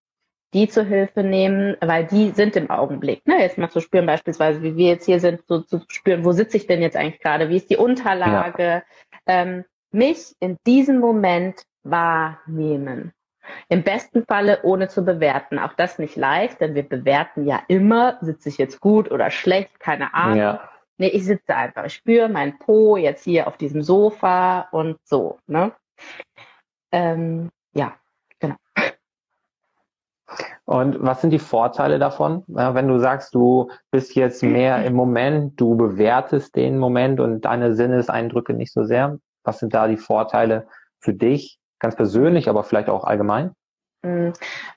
die 0.53 0.69
zur 0.69 0.85
Hilfe 0.85 1.23
nehmen, 1.23 1.75
weil 1.81 2.05
die 2.05 2.29
sind 2.29 2.55
im 2.55 2.69
Augenblick. 2.69 3.27
Ne? 3.27 3.41
Jetzt 3.41 3.57
mal 3.57 3.69
zu 3.69 3.81
spüren, 3.81 4.05
beispielsweise, 4.05 4.63
wie 4.63 4.77
wir 4.77 4.87
jetzt 4.91 5.05
hier 5.05 5.19
sind, 5.19 5.41
so 5.45 5.59
zu 5.59 5.81
spüren, 5.89 6.23
wo 6.23 6.31
sitze 6.31 6.55
ich 6.55 6.67
denn 6.67 6.81
jetzt 6.81 6.95
eigentlich 6.95 7.19
gerade, 7.19 7.49
wie 7.49 7.57
ist 7.57 7.69
die 7.69 7.75
Unterlage, 7.75 8.63
ja. 8.63 8.83
ähm, 9.25 9.65
mich 9.91 10.33
in 10.39 10.55
diesem 10.65 10.99
Moment 10.99 11.63
wahrnehmen. 11.83 13.11
Im 13.67 13.83
besten 13.83 14.23
Falle 14.25 14.59
ohne 14.63 14.87
zu 14.87 15.03
bewerten. 15.03 15.59
Auch 15.59 15.73
das 15.73 15.99
nicht 15.99 16.15
leicht, 16.15 16.61
denn 16.61 16.75
wir 16.75 16.87
bewerten 16.87 17.45
ja 17.45 17.61
immer, 17.67 18.17
sitze 18.21 18.47
ich 18.47 18.57
jetzt 18.57 18.79
gut 18.79 19.11
oder 19.11 19.31
schlecht, 19.31 19.81
keine 19.81 20.13
Ahnung. 20.13 20.37
Ja. 20.37 20.69
Nee, 20.97 21.09
ich 21.09 21.25
sitze 21.25 21.55
einfach. 21.55 21.85
Ich 21.85 21.93
spüre 21.93 22.27
mein 22.27 22.57
Po 22.57 22.97
jetzt 22.97 23.23
hier 23.23 23.47
auf 23.47 23.57
diesem 23.57 23.83
Sofa 23.83 24.67
und 24.71 24.97
so. 25.03 25.37
Ne? 25.45 25.71
Ähm, 26.91 27.49
ja, 27.73 27.95
genau. 28.39 28.55
Und 30.65 31.01
was 31.01 31.21
sind 31.21 31.29
die 31.29 31.39
Vorteile 31.39 31.99
davon? 31.99 32.43
Wenn 32.47 32.87
du 32.87 32.99
sagst, 32.99 33.33
du 33.35 33.69
bist 33.91 34.15
jetzt 34.15 34.43
mehr 34.43 34.83
im 34.85 34.93
Moment, 34.93 35.59
du 35.61 35.77
bewertest 35.77 36.55
den 36.55 36.77
Moment 36.77 37.19
und 37.19 37.41
deine 37.41 37.73
Sinneseindrücke 37.73 38.53
nicht 38.53 38.73
so 38.73 38.83
sehr. 38.83 39.17
Was 39.43 39.59
sind 39.59 39.73
da 39.73 39.87
die 39.87 39.97
Vorteile 39.97 40.67
für 40.99 41.13
dich, 41.13 41.59
ganz 41.79 41.95
persönlich, 41.95 42.49
aber 42.49 42.63
vielleicht 42.63 42.89
auch 42.89 43.05
allgemein? 43.05 43.53
Mm, 44.01 44.31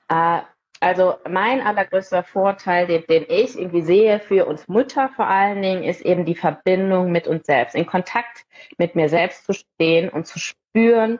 äh, 0.07 0.41
also 0.81 1.13
mein 1.29 1.61
allergrößter 1.61 2.23
Vorteil, 2.23 2.87
den, 2.87 3.05
den, 3.07 3.25
ich 3.29 3.57
irgendwie 3.57 3.83
sehe 3.83 4.19
für 4.19 4.45
uns 4.45 4.67
Mütter 4.67 5.09
vor 5.15 5.27
allen 5.27 5.61
Dingen, 5.61 5.83
ist 5.83 6.01
eben 6.01 6.25
die 6.25 6.35
Verbindung 6.35 7.11
mit 7.11 7.27
uns 7.27 7.45
selbst, 7.45 7.75
in 7.75 7.85
Kontakt 7.85 8.45
mit 8.77 8.95
mir 8.95 9.07
selbst 9.07 9.45
zu 9.45 9.53
stehen 9.53 10.09
und 10.09 10.25
zu 10.25 10.39
spüren, 10.39 11.19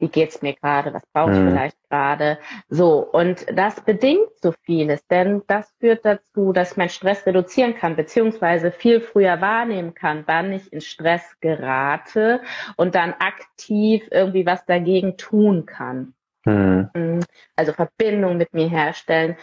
wie 0.00 0.08
geht's 0.08 0.42
mir 0.42 0.54
gerade, 0.54 0.92
was 0.92 1.02
brauche 1.12 1.32
ich 1.32 1.38
mhm. 1.38 1.48
vielleicht 1.48 1.76
gerade. 1.88 2.38
So, 2.68 2.98
und 2.98 3.46
das 3.54 3.80
bedingt 3.80 4.28
so 4.40 4.52
vieles, 4.64 5.06
denn 5.06 5.42
das 5.46 5.72
führt 5.80 6.04
dazu, 6.04 6.52
dass 6.52 6.72
ich 6.72 6.76
meinen 6.76 6.88
Stress 6.88 7.26
reduzieren 7.26 7.74
kann, 7.74 7.96
beziehungsweise 7.96 8.70
viel 8.70 9.00
früher 9.00 9.40
wahrnehmen 9.40 9.94
kann, 9.94 10.24
wann 10.26 10.52
ich 10.52 10.72
in 10.72 10.80
Stress 10.80 11.38
gerate 11.40 12.40
und 12.76 12.94
dann 12.94 13.14
aktiv 13.14 14.06
irgendwie 14.10 14.46
was 14.46 14.64
dagegen 14.66 15.16
tun 15.16 15.64
kann. 15.66 16.14
Mhm. 16.44 16.90
Mm, 16.94 17.20
also 17.56 17.72
Verbindung 17.72 18.36
mit 18.36 18.52
mir 18.54 18.68
herstellen, 18.68 19.36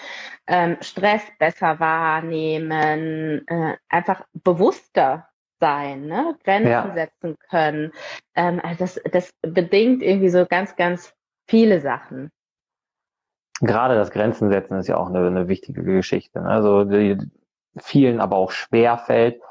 ähm, 0.48 0.78
Stress 0.82 1.22
besser 1.38 1.80
wahrnehmen, 1.80 3.48
äh, 3.48 3.78
einfach 3.90 4.24
bewusster 4.34 5.28
sein, 5.60 6.06
ne? 6.06 6.36
Grenzen 6.44 6.70
ja. 6.70 6.94
setzen 6.94 7.36
können. 7.50 7.92
Ähm, 8.36 8.60
also 8.64 8.80
das, 8.80 9.02
das 9.12 9.32
bedingt 9.42 10.02
irgendwie 10.02 10.30
so 10.30 10.46
ganz, 10.46 10.76
ganz 10.76 11.14
viele 11.48 11.82
Sachen. 11.82 12.32
Gerade 13.62 13.96
das 13.96 14.12
Grenzen 14.12 14.50
setzen 14.50 14.78
ist 14.78 14.88
ja 14.88 14.98
auch 14.98 15.10
eine, 15.10 15.26
eine 15.26 15.48
wichtige 15.48 15.84
Geschichte. 15.84 16.42
Ne? 16.42 16.50
Also 16.50 16.84
die 16.84 17.18
vielen 17.80 18.20
aber 18.20 18.38
auch 18.38 18.52
schwer 18.52 18.98
fällt, 18.98 19.42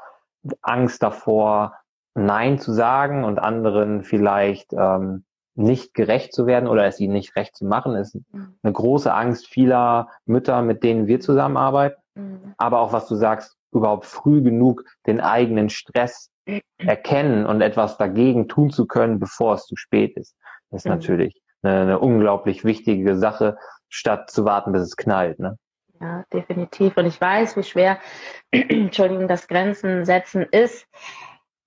Angst 0.61 1.03
davor, 1.03 1.75
Nein 2.13 2.57
zu 2.57 2.71
sagen 2.71 3.23
und 3.23 3.37
anderen 3.37 4.03
vielleicht 4.03 4.73
ähm, 4.73 5.23
nicht 5.57 5.93
gerecht 5.93 6.33
zu 6.33 6.45
werden 6.45 6.69
oder 6.69 6.85
es 6.85 6.99
ihnen 6.99 7.13
nicht 7.13 7.35
recht 7.35 7.55
zu 7.55 7.65
machen, 7.65 7.95
ist 7.95 8.15
mhm. 8.31 8.57
eine 8.61 8.73
große 8.73 9.13
Angst 9.13 9.47
vieler 9.47 10.09
Mütter, 10.25 10.61
mit 10.61 10.83
denen 10.83 11.07
wir 11.07 11.19
zusammenarbeiten. 11.19 11.99
Mhm. 12.15 12.53
Aber 12.57 12.79
auch 12.79 12.93
was 12.93 13.07
du 13.07 13.15
sagst, 13.15 13.57
überhaupt 13.71 14.05
früh 14.05 14.41
genug 14.41 14.83
den 15.07 15.19
eigenen 15.19 15.69
Stress 15.69 16.31
erkennen 16.77 17.45
und 17.45 17.61
etwas 17.61 17.97
dagegen 17.97 18.47
tun 18.47 18.69
zu 18.69 18.85
können, 18.85 19.19
bevor 19.19 19.55
es 19.55 19.65
zu 19.65 19.75
spät 19.75 20.15
ist. 20.15 20.35
Das 20.69 20.81
ist 20.81 20.85
mhm. 20.85 20.91
natürlich 20.91 21.41
eine, 21.61 21.81
eine, 21.81 21.99
unglaublich 21.99 22.63
wichtige 22.63 23.17
Sache, 23.17 23.57
statt 23.89 24.29
zu 24.29 24.45
warten, 24.45 24.71
bis 24.71 24.81
es 24.81 24.95
knallt. 24.95 25.39
Ne? 25.39 25.57
Ja, 25.99 26.23
definitiv. 26.31 26.95
Und 26.97 27.05
ich 27.05 27.19
weiß, 27.19 27.57
wie 27.57 27.63
schwer, 27.63 27.99
Entschuldigung, 28.51 29.27
das 29.27 29.47
Grenzen 29.47 30.05
setzen 30.05 30.43
ist. 30.43 30.87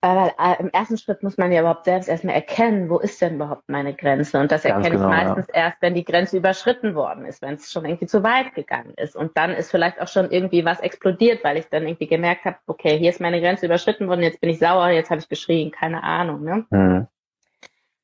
Weil 0.03 0.33
äh, 0.39 0.59
im 0.59 0.69
ersten 0.69 0.97
Schritt 0.97 1.21
muss 1.21 1.37
man 1.37 1.51
ja 1.51 1.59
überhaupt 1.59 1.85
selbst 1.85 2.09
erstmal 2.09 2.33
erkennen, 2.33 2.89
wo 2.89 2.97
ist 2.97 3.21
denn 3.21 3.35
überhaupt 3.35 3.69
meine 3.69 3.93
Grenze? 3.93 4.39
Und 4.39 4.51
das 4.51 4.65
erkenne 4.65 4.89
genau, 4.89 5.03
ich 5.03 5.15
meistens 5.15 5.47
ja. 5.49 5.65
erst, 5.65 5.77
wenn 5.81 5.93
die 5.93 6.03
Grenze 6.03 6.37
überschritten 6.37 6.95
worden 6.95 7.23
ist, 7.25 7.43
wenn 7.43 7.53
es 7.53 7.71
schon 7.71 7.85
irgendwie 7.85 8.07
zu 8.07 8.23
weit 8.23 8.55
gegangen 8.55 8.95
ist. 8.97 9.15
Und 9.15 9.37
dann 9.37 9.51
ist 9.51 9.69
vielleicht 9.69 10.01
auch 10.01 10.07
schon 10.07 10.31
irgendwie 10.31 10.65
was 10.65 10.79
explodiert, 10.79 11.43
weil 11.43 11.57
ich 11.57 11.67
dann 11.69 11.83
irgendwie 11.83 12.07
gemerkt 12.07 12.45
habe, 12.45 12.57
okay, 12.65 12.97
hier 12.97 13.11
ist 13.11 13.21
meine 13.21 13.39
Grenze 13.41 13.67
überschritten 13.67 14.07
worden, 14.07 14.23
jetzt 14.23 14.41
bin 14.41 14.49
ich 14.49 14.57
sauer, 14.57 14.89
jetzt 14.89 15.11
habe 15.11 15.21
ich 15.21 15.29
geschrien, 15.29 15.69
keine 15.69 16.01
Ahnung. 16.01 16.43
Ne? 16.43 16.65
Mhm. 16.71 17.07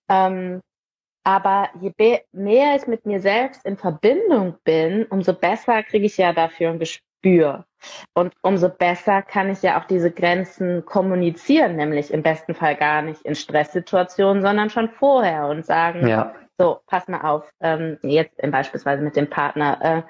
Ähm, 0.07 0.61
aber 1.23 1.69
je 1.81 2.21
mehr 2.31 2.75
ich 2.75 2.85
mit 2.85 3.07
mir 3.07 3.21
selbst 3.21 3.65
in 3.65 3.75
Verbindung 3.75 4.55
bin, 4.63 5.07
umso 5.09 5.33
besser 5.33 5.81
kriege 5.81 6.05
ich 6.05 6.17
ja 6.17 6.31
dafür 6.31 6.69
ein 6.69 6.79
Gespür 6.79 7.06
spüre. 7.17 7.65
Und 8.13 8.33
umso 8.41 8.69
besser 8.69 9.21
kann 9.21 9.49
ich 9.49 9.61
ja 9.61 9.79
auch 9.79 9.85
diese 9.85 10.11
Grenzen 10.11 10.85
kommunizieren, 10.85 11.75
nämlich 11.75 12.11
im 12.11 12.23
besten 12.23 12.55
Fall 12.55 12.75
gar 12.75 13.01
nicht 13.01 13.21
in 13.21 13.35
Stresssituationen, 13.35 14.41
sondern 14.41 14.69
schon 14.69 14.89
vorher 14.89 15.47
und 15.47 15.65
sagen, 15.65 16.07
ja. 16.07 16.33
so, 16.57 16.79
pass 16.87 17.07
mal 17.07 17.21
auf, 17.21 17.49
ähm, 17.61 17.97
jetzt 18.01 18.41
beispielsweise 18.41 19.03
mit 19.03 19.15
dem 19.15 19.29
Partner, 19.29 19.79
äh, 19.81 20.01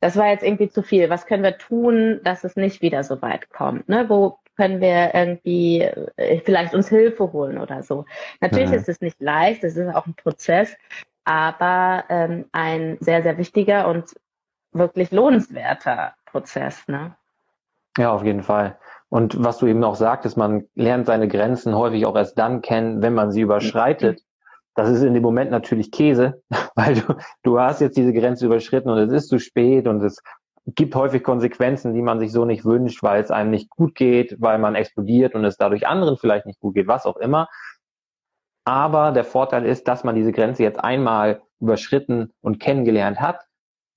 das 0.00 0.16
war 0.16 0.28
jetzt 0.28 0.44
irgendwie 0.44 0.68
zu 0.68 0.82
viel. 0.82 1.08
Was 1.08 1.26
können 1.26 1.42
wir 1.42 1.56
tun, 1.56 2.20
dass 2.24 2.44
es 2.44 2.56
nicht 2.56 2.82
wieder 2.82 3.04
so 3.04 3.22
weit 3.22 3.48
kommt? 3.50 3.88
Ne? 3.88 4.04
Wo 4.08 4.38
können 4.56 4.80
wir 4.80 5.14
irgendwie 5.14 5.80
äh, 5.80 6.40
vielleicht 6.44 6.74
uns 6.74 6.88
Hilfe 6.88 7.32
holen 7.32 7.58
oder 7.58 7.82
so? 7.82 8.04
Natürlich 8.40 8.68
mhm. 8.68 8.76
ist 8.76 8.88
es 8.88 9.00
nicht 9.00 9.20
leicht, 9.20 9.64
es 9.64 9.76
ist 9.76 9.94
auch 9.94 10.06
ein 10.06 10.14
Prozess, 10.14 10.76
aber 11.24 12.04
ähm, 12.10 12.44
ein 12.52 12.98
sehr, 13.00 13.22
sehr 13.22 13.38
wichtiger 13.38 13.88
und 13.88 14.14
wirklich 14.72 15.10
lohnenswerter 15.10 16.14
Prozess, 16.34 16.88
ne? 16.88 17.14
Ja, 17.96 18.12
auf 18.12 18.24
jeden 18.24 18.42
Fall. 18.42 18.76
Und 19.08 19.44
was 19.44 19.58
du 19.58 19.68
eben 19.68 19.84
auch 19.84 19.94
sagtest, 19.94 20.36
man 20.36 20.64
lernt 20.74 21.06
seine 21.06 21.28
Grenzen 21.28 21.76
häufig 21.76 22.06
auch 22.06 22.16
erst 22.16 22.36
dann 22.36 22.60
kennen, 22.60 23.02
wenn 23.02 23.14
man 23.14 23.30
sie 23.30 23.42
überschreitet. 23.42 24.20
Das 24.74 24.90
ist 24.90 25.02
in 25.04 25.14
dem 25.14 25.22
Moment 25.22 25.52
natürlich 25.52 25.92
Käse, 25.92 26.42
weil 26.74 26.96
du, 26.96 27.14
du 27.44 27.60
hast 27.60 27.80
jetzt 27.80 27.96
diese 27.96 28.12
Grenze 28.12 28.46
überschritten 28.46 28.90
und 28.90 28.98
es 28.98 29.12
ist 29.12 29.28
zu 29.28 29.38
spät 29.38 29.86
und 29.86 30.02
es 30.02 30.20
gibt 30.66 30.96
häufig 30.96 31.22
Konsequenzen, 31.22 31.94
die 31.94 32.02
man 32.02 32.18
sich 32.18 32.32
so 32.32 32.44
nicht 32.44 32.64
wünscht, 32.64 33.04
weil 33.04 33.22
es 33.22 33.30
einem 33.30 33.50
nicht 33.50 33.70
gut 33.70 33.94
geht, 33.94 34.34
weil 34.40 34.58
man 34.58 34.74
explodiert 34.74 35.36
und 35.36 35.44
es 35.44 35.56
dadurch 35.56 35.86
anderen 35.86 36.16
vielleicht 36.16 36.46
nicht 36.46 36.58
gut 36.58 36.74
geht, 36.74 36.88
was 36.88 37.06
auch 37.06 37.18
immer. 37.18 37.48
Aber 38.64 39.12
der 39.12 39.24
Vorteil 39.24 39.64
ist, 39.64 39.86
dass 39.86 40.02
man 40.02 40.16
diese 40.16 40.32
Grenze 40.32 40.64
jetzt 40.64 40.82
einmal 40.82 41.42
überschritten 41.60 42.32
und 42.40 42.58
kennengelernt 42.58 43.20
hat. 43.20 43.38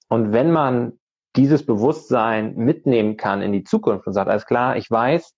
Und 0.09 0.33
wenn 0.33 0.51
man 0.51 0.99
dieses 1.37 1.65
Bewusstsein 1.65 2.55
mitnehmen 2.55 3.15
kann 3.15 3.41
in 3.41 3.53
die 3.53 3.63
Zukunft 3.63 4.07
und 4.07 4.13
sagt, 4.13 4.29
alles 4.29 4.45
klar, 4.45 4.75
ich 4.75 4.89
weiß, 4.89 5.33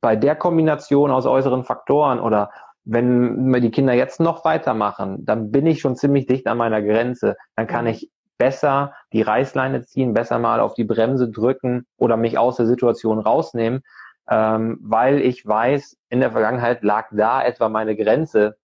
bei 0.00 0.16
der 0.16 0.34
Kombination 0.34 1.10
aus 1.10 1.26
äußeren 1.26 1.64
Faktoren 1.64 2.18
oder 2.18 2.50
wenn 2.84 3.52
wir 3.52 3.60
die 3.60 3.70
Kinder 3.70 3.92
jetzt 3.92 4.20
noch 4.20 4.44
weitermachen, 4.44 5.24
dann 5.24 5.50
bin 5.50 5.66
ich 5.66 5.80
schon 5.80 5.96
ziemlich 5.96 6.26
dicht 6.26 6.46
an 6.46 6.56
meiner 6.56 6.80
Grenze. 6.80 7.36
Dann 7.56 7.66
kann 7.66 7.84
mhm. 7.84 7.90
ich 7.90 8.10
besser 8.38 8.94
die 9.12 9.22
Reißleine 9.22 9.84
ziehen, 9.84 10.14
besser 10.14 10.38
mal 10.38 10.60
auf 10.60 10.74
die 10.74 10.84
Bremse 10.84 11.30
drücken 11.30 11.86
oder 11.96 12.16
mich 12.16 12.38
aus 12.38 12.56
der 12.56 12.66
Situation 12.66 13.18
rausnehmen, 13.18 13.82
ähm, 14.30 14.78
weil 14.82 15.20
ich 15.20 15.44
weiß, 15.44 15.96
in 16.08 16.20
der 16.20 16.30
Vergangenheit 16.30 16.82
lag 16.82 17.08
da 17.10 17.42
etwa 17.42 17.68
meine 17.68 17.96
Grenze 17.96 18.56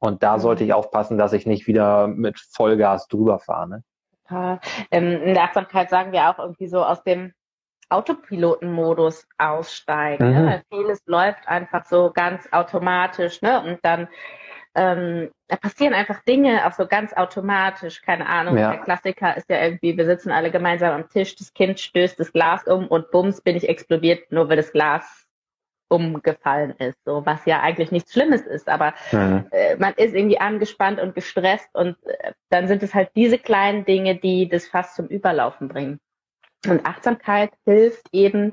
und 0.00 0.22
da 0.22 0.36
mhm. 0.36 0.40
sollte 0.40 0.64
ich 0.64 0.72
aufpassen, 0.72 1.16
dass 1.16 1.32
ich 1.32 1.46
nicht 1.46 1.66
wieder 1.66 2.08
mit 2.08 2.40
Vollgas 2.40 3.06
drüber 3.08 3.38
fahre. 3.38 3.68
Ne? 3.68 3.84
Ähm, 4.30 5.22
in 5.22 5.34
der 5.34 5.44
Achtsamkeit 5.44 5.90
sagen 5.90 6.12
wir 6.12 6.28
auch 6.30 6.38
irgendwie 6.38 6.68
so 6.68 6.84
aus 6.84 7.02
dem 7.02 7.32
Autopilotenmodus 7.88 9.26
aussteigen. 9.38 10.32
Ne? 10.32 10.40
Mhm. 10.40 10.46
Ne? 10.46 10.62
Vieles 10.68 11.02
läuft 11.06 11.48
einfach 11.48 11.86
so 11.86 12.10
ganz 12.12 12.48
automatisch, 12.52 13.40
ne? 13.42 13.62
Und 13.62 13.78
dann 13.82 14.08
ähm, 14.74 15.30
da 15.48 15.56
passieren 15.56 15.94
einfach 15.94 16.22
Dinge 16.24 16.66
auch 16.66 16.72
so 16.72 16.86
ganz 16.86 17.12
automatisch. 17.12 18.02
Keine 18.02 18.26
Ahnung. 18.26 18.56
Ja. 18.58 18.70
Der 18.70 18.80
Klassiker 18.80 19.36
ist 19.36 19.48
ja 19.48 19.62
irgendwie, 19.62 19.96
wir 19.96 20.04
sitzen 20.04 20.30
alle 20.30 20.50
gemeinsam 20.50 20.94
am 20.94 21.08
Tisch, 21.08 21.34
das 21.36 21.52
Kind 21.52 21.80
stößt 21.80 22.20
das 22.20 22.32
Glas 22.32 22.64
um 22.66 22.86
und 22.86 23.10
bums 23.10 23.40
bin 23.40 23.56
ich 23.56 23.68
explodiert, 23.68 24.30
nur 24.30 24.48
weil 24.48 24.56
das 24.56 24.72
Glas 24.72 25.27
umgefallen 25.88 26.72
ist, 26.78 26.98
so 27.04 27.24
was 27.24 27.44
ja 27.46 27.60
eigentlich 27.60 27.90
nichts 27.90 28.12
Schlimmes 28.12 28.42
ist, 28.42 28.68
aber 28.68 28.94
mhm. 29.10 29.46
äh, 29.50 29.76
man 29.76 29.94
ist 29.94 30.14
irgendwie 30.14 30.38
angespannt 30.40 31.00
und 31.00 31.14
gestresst 31.14 31.68
und 31.72 31.96
äh, 32.06 32.32
dann 32.50 32.68
sind 32.68 32.82
es 32.82 32.94
halt 32.94 33.10
diese 33.16 33.38
kleinen 33.38 33.84
Dinge, 33.84 34.16
die 34.16 34.48
das 34.48 34.66
fast 34.66 34.96
zum 34.96 35.06
Überlaufen 35.06 35.68
bringen. 35.68 35.98
Und 36.66 36.84
Achtsamkeit 36.84 37.52
hilft 37.64 38.06
eben 38.12 38.52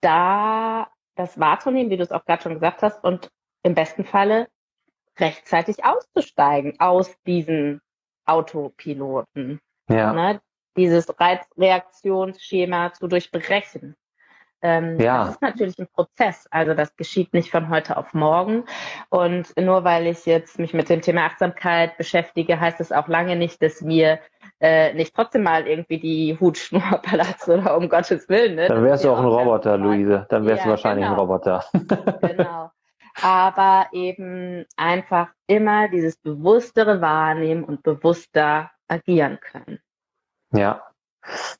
da, 0.00 0.88
das 1.14 1.38
wahrzunehmen, 1.38 1.90
wie 1.90 1.96
du 1.96 2.02
es 2.02 2.12
auch 2.12 2.24
gerade 2.24 2.42
schon 2.42 2.54
gesagt 2.54 2.82
hast, 2.82 3.04
und 3.04 3.30
im 3.62 3.74
besten 3.74 4.04
Falle 4.04 4.48
rechtzeitig 5.18 5.84
auszusteigen 5.84 6.80
aus 6.80 7.14
diesen 7.26 7.80
Autopiloten. 8.24 9.60
Ja. 9.88 10.12
Ne? 10.12 10.40
Dieses 10.76 11.06
Reizreaktionsschema 11.20 12.94
zu 12.94 13.06
durchbrechen. 13.08 13.94
Ähm, 14.62 14.98
ja. 15.00 15.24
Das 15.24 15.34
ist 15.34 15.42
natürlich 15.42 15.78
ein 15.78 15.88
Prozess. 15.88 16.46
Also 16.50 16.74
das 16.74 16.96
geschieht 16.96 17.34
nicht 17.34 17.50
von 17.50 17.68
heute 17.68 17.96
auf 17.96 18.14
morgen. 18.14 18.64
Und 19.10 19.56
nur 19.60 19.84
weil 19.84 20.06
ich 20.06 20.24
jetzt 20.24 20.58
mich 20.58 20.72
mit 20.72 20.88
dem 20.88 21.02
Thema 21.02 21.26
Achtsamkeit 21.26 21.96
beschäftige, 21.98 22.60
heißt 22.60 22.80
es 22.80 22.92
auch 22.92 23.08
lange 23.08 23.36
nicht, 23.36 23.60
dass 23.60 23.84
wir 23.84 24.20
äh, 24.60 24.94
nicht 24.94 25.14
trotzdem 25.14 25.42
mal 25.42 25.66
irgendwie 25.66 25.98
die 25.98 26.38
Hutschnur 26.38 27.00
platzen 27.02 27.60
oder 27.60 27.76
um 27.76 27.88
Gottes 27.88 28.28
Willen. 28.28 28.54
Ne? 28.54 28.68
Dann 28.68 28.84
wärst 28.84 29.04
du 29.04 29.10
auch 29.10 29.18
ein 29.18 29.24
Roboter, 29.24 29.76
Luise. 29.76 30.26
Dann 30.30 30.46
wärst 30.46 30.60
ja, 30.60 30.64
du 30.64 30.70
wahrscheinlich 30.70 31.04
genau. 31.04 31.16
ein 31.16 31.20
Roboter. 31.20 31.64
genau. 32.20 32.70
Aber 33.22 33.88
eben 33.92 34.64
einfach 34.76 35.28
immer 35.46 35.88
dieses 35.88 36.16
bewusstere 36.16 37.02
Wahrnehmen 37.02 37.64
und 37.64 37.82
bewusster 37.82 38.70
agieren 38.88 39.38
können. 39.40 39.80
Ja, 40.54 40.82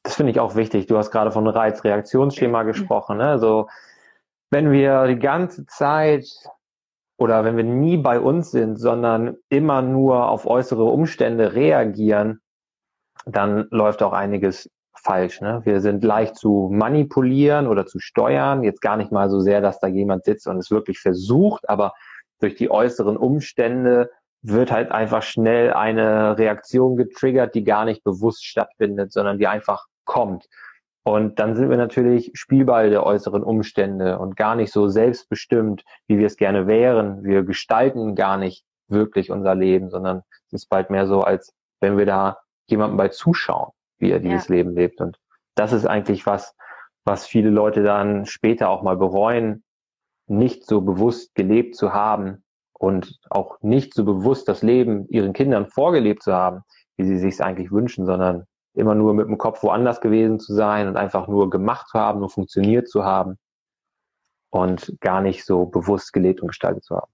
das 0.03 0.17
finde 0.17 0.33
ich 0.33 0.41
auch 0.41 0.57
wichtig. 0.57 0.87
Du 0.87 0.97
hast 0.97 1.11
gerade 1.11 1.31
von 1.31 1.47
Reizreaktionsschema 1.47 2.63
gesprochen. 2.65 3.19
Ne? 3.19 3.29
Also 3.29 3.69
wenn 4.51 4.71
wir 4.71 5.07
die 5.07 5.19
ganze 5.19 5.67
Zeit 5.67 6.27
oder 7.17 7.45
wenn 7.45 7.57
wir 7.57 7.65
nie 7.65 7.97
bei 7.97 8.21
uns 8.21 8.51
sind, 8.51 8.77
sondern 8.77 9.37
immer 9.49 9.83
nur 9.83 10.29
auf 10.29 10.47
äußere 10.47 10.85
Umstände 10.85 11.55
reagieren, 11.55 12.41
dann 13.25 13.69
läuft 13.71 14.03
auch 14.03 14.13
einiges 14.13 14.69
falsch. 14.95 15.41
Ne? 15.41 15.61
Wir 15.65 15.81
sind 15.81 16.05
leicht 16.05 16.37
zu 16.37 16.69
manipulieren 16.73 17.67
oder 17.67 17.87
zu 17.87 17.99
steuern. 17.99 18.63
Jetzt 18.63 18.81
gar 18.81 18.97
nicht 18.97 19.13
mal 19.13 19.31
so 19.31 19.41
sehr, 19.41 19.61
dass 19.61 19.79
da 19.79 19.87
jemand 19.87 20.25
sitzt 20.25 20.47
und 20.47 20.59
es 20.59 20.71
wirklich 20.71 20.99
versucht, 20.99 21.69
aber 21.69 21.93
durch 22.41 22.57
die 22.57 22.71
äußeren 22.71 23.17
Umstände 23.17 24.11
wird 24.43 24.73
halt 24.73 24.91
einfach 24.91 25.23
schnell 25.23 25.73
eine 25.73 26.37
Reaktion 26.37 26.97
getriggert, 26.97 27.55
die 27.55 27.65
gar 27.65 27.85
nicht 27.85 28.03
bewusst 28.03 28.45
stattfindet, 28.45 29.13
sondern 29.13 29.39
die 29.39 29.47
einfach 29.47 29.87
kommt. 30.05 30.49
Und 31.05 31.39
dann 31.39 31.57
sind 31.57 31.71
wir 31.71 31.77
natürlich 31.77 32.31
Spielball 32.35 32.91
der 32.91 33.05
äußeren 33.05 33.43
Umstände 33.43 34.19
und 34.19 34.37
gar 34.37 34.55
nicht 34.55 34.73
so 34.73 34.89
selbstbestimmt, 34.89 35.85
wie 36.07 36.19
wir 36.19 36.27
es 36.27 36.37
gerne 36.37 36.67
wären. 36.67 37.25
Wir 37.25 37.43
gestalten 37.43 38.15
gar 38.15 38.37
nicht 38.37 38.65
wirklich 38.89 39.31
unser 39.31 39.55
Leben, 39.55 39.91
sondern 39.91 40.23
es 40.47 40.63
ist 40.63 40.69
bald 40.69 40.91
mehr 40.91 41.07
so, 41.07 41.21
als 41.23 41.53
wenn 41.81 41.97
wir 41.97 42.07
da 42.07 42.39
jemandem 42.67 42.97
bei 42.97 43.09
zuschauen, 43.09 43.71
wie 43.99 44.11
er 44.11 44.21
dieses 44.21 44.49
ja. 44.49 44.57
Leben 44.57 44.75
lebt. 44.75 45.01
Und 45.01 45.19
das 45.57 45.73
ist 45.73 45.87
eigentlich 45.87 46.27
was, 46.27 46.55
was 47.05 47.27
viele 47.27 47.51
Leute 47.51 47.83
dann 47.83 48.27
später 48.27 48.69
auch 48.69 48.83
mal 48.83 48.97
bereuen, 48.97 49.65
nicht 50.29 50.67
so 50.67 50.81
bewusst 50.81 51.35
gelebt 51.35 51.75
zu 51.75 51.93
haben 51.93 52.45
und 52.83 53.21
auch 53.31 53.59
nicht 53.61 53.95
so 53.95 54.05
bewusst 54.05 54.49
das 54.49 54.63
Leben 54.63 55.07
ihren 55.09 55.33
Kindern 55.33 55.69
vorgelebt 55.69 56.25
zu 56.25 56.33
haben, 56.33 56.63
wie 56.97 57.05
sie 57.05 57.17
sich 57.17 57.35
es 57.35 57.41
eigentlich 57.41 57.71
wünschen, 57.71 58.07
sondern 58.07 58.45
immer 58.75 58.97
nur 58.97 59.15
mit 59.15 59.29
dem 59.29 59.39
Kopf 59.39 59.63
woanders 59.63 60.01
gewesen 60.01 60.41
zu 60.41 60.53
sein 60.53 60.89
und 60.89 60.97
einfach 60.97 61.29
nur 61.29 61.49
gemacht 61.49 61.87
zu 61.87 62.01
haben, 62.01 62.19
nur 62.19 62.29
funktioniert 62.29 62.89
zu 62.89 63.05
haben 63.05 63.39
und 64.51 64.97
gar 65.01 65.21
nicht 65.21 65.45
so 65.45 65.67
bewusst 65.67 66.13
gelebt 66.13 66.41
und 66.41 66.49
gestaltet 66.49 66.83
zu 66.83 66.97
haben. 66.97 67.13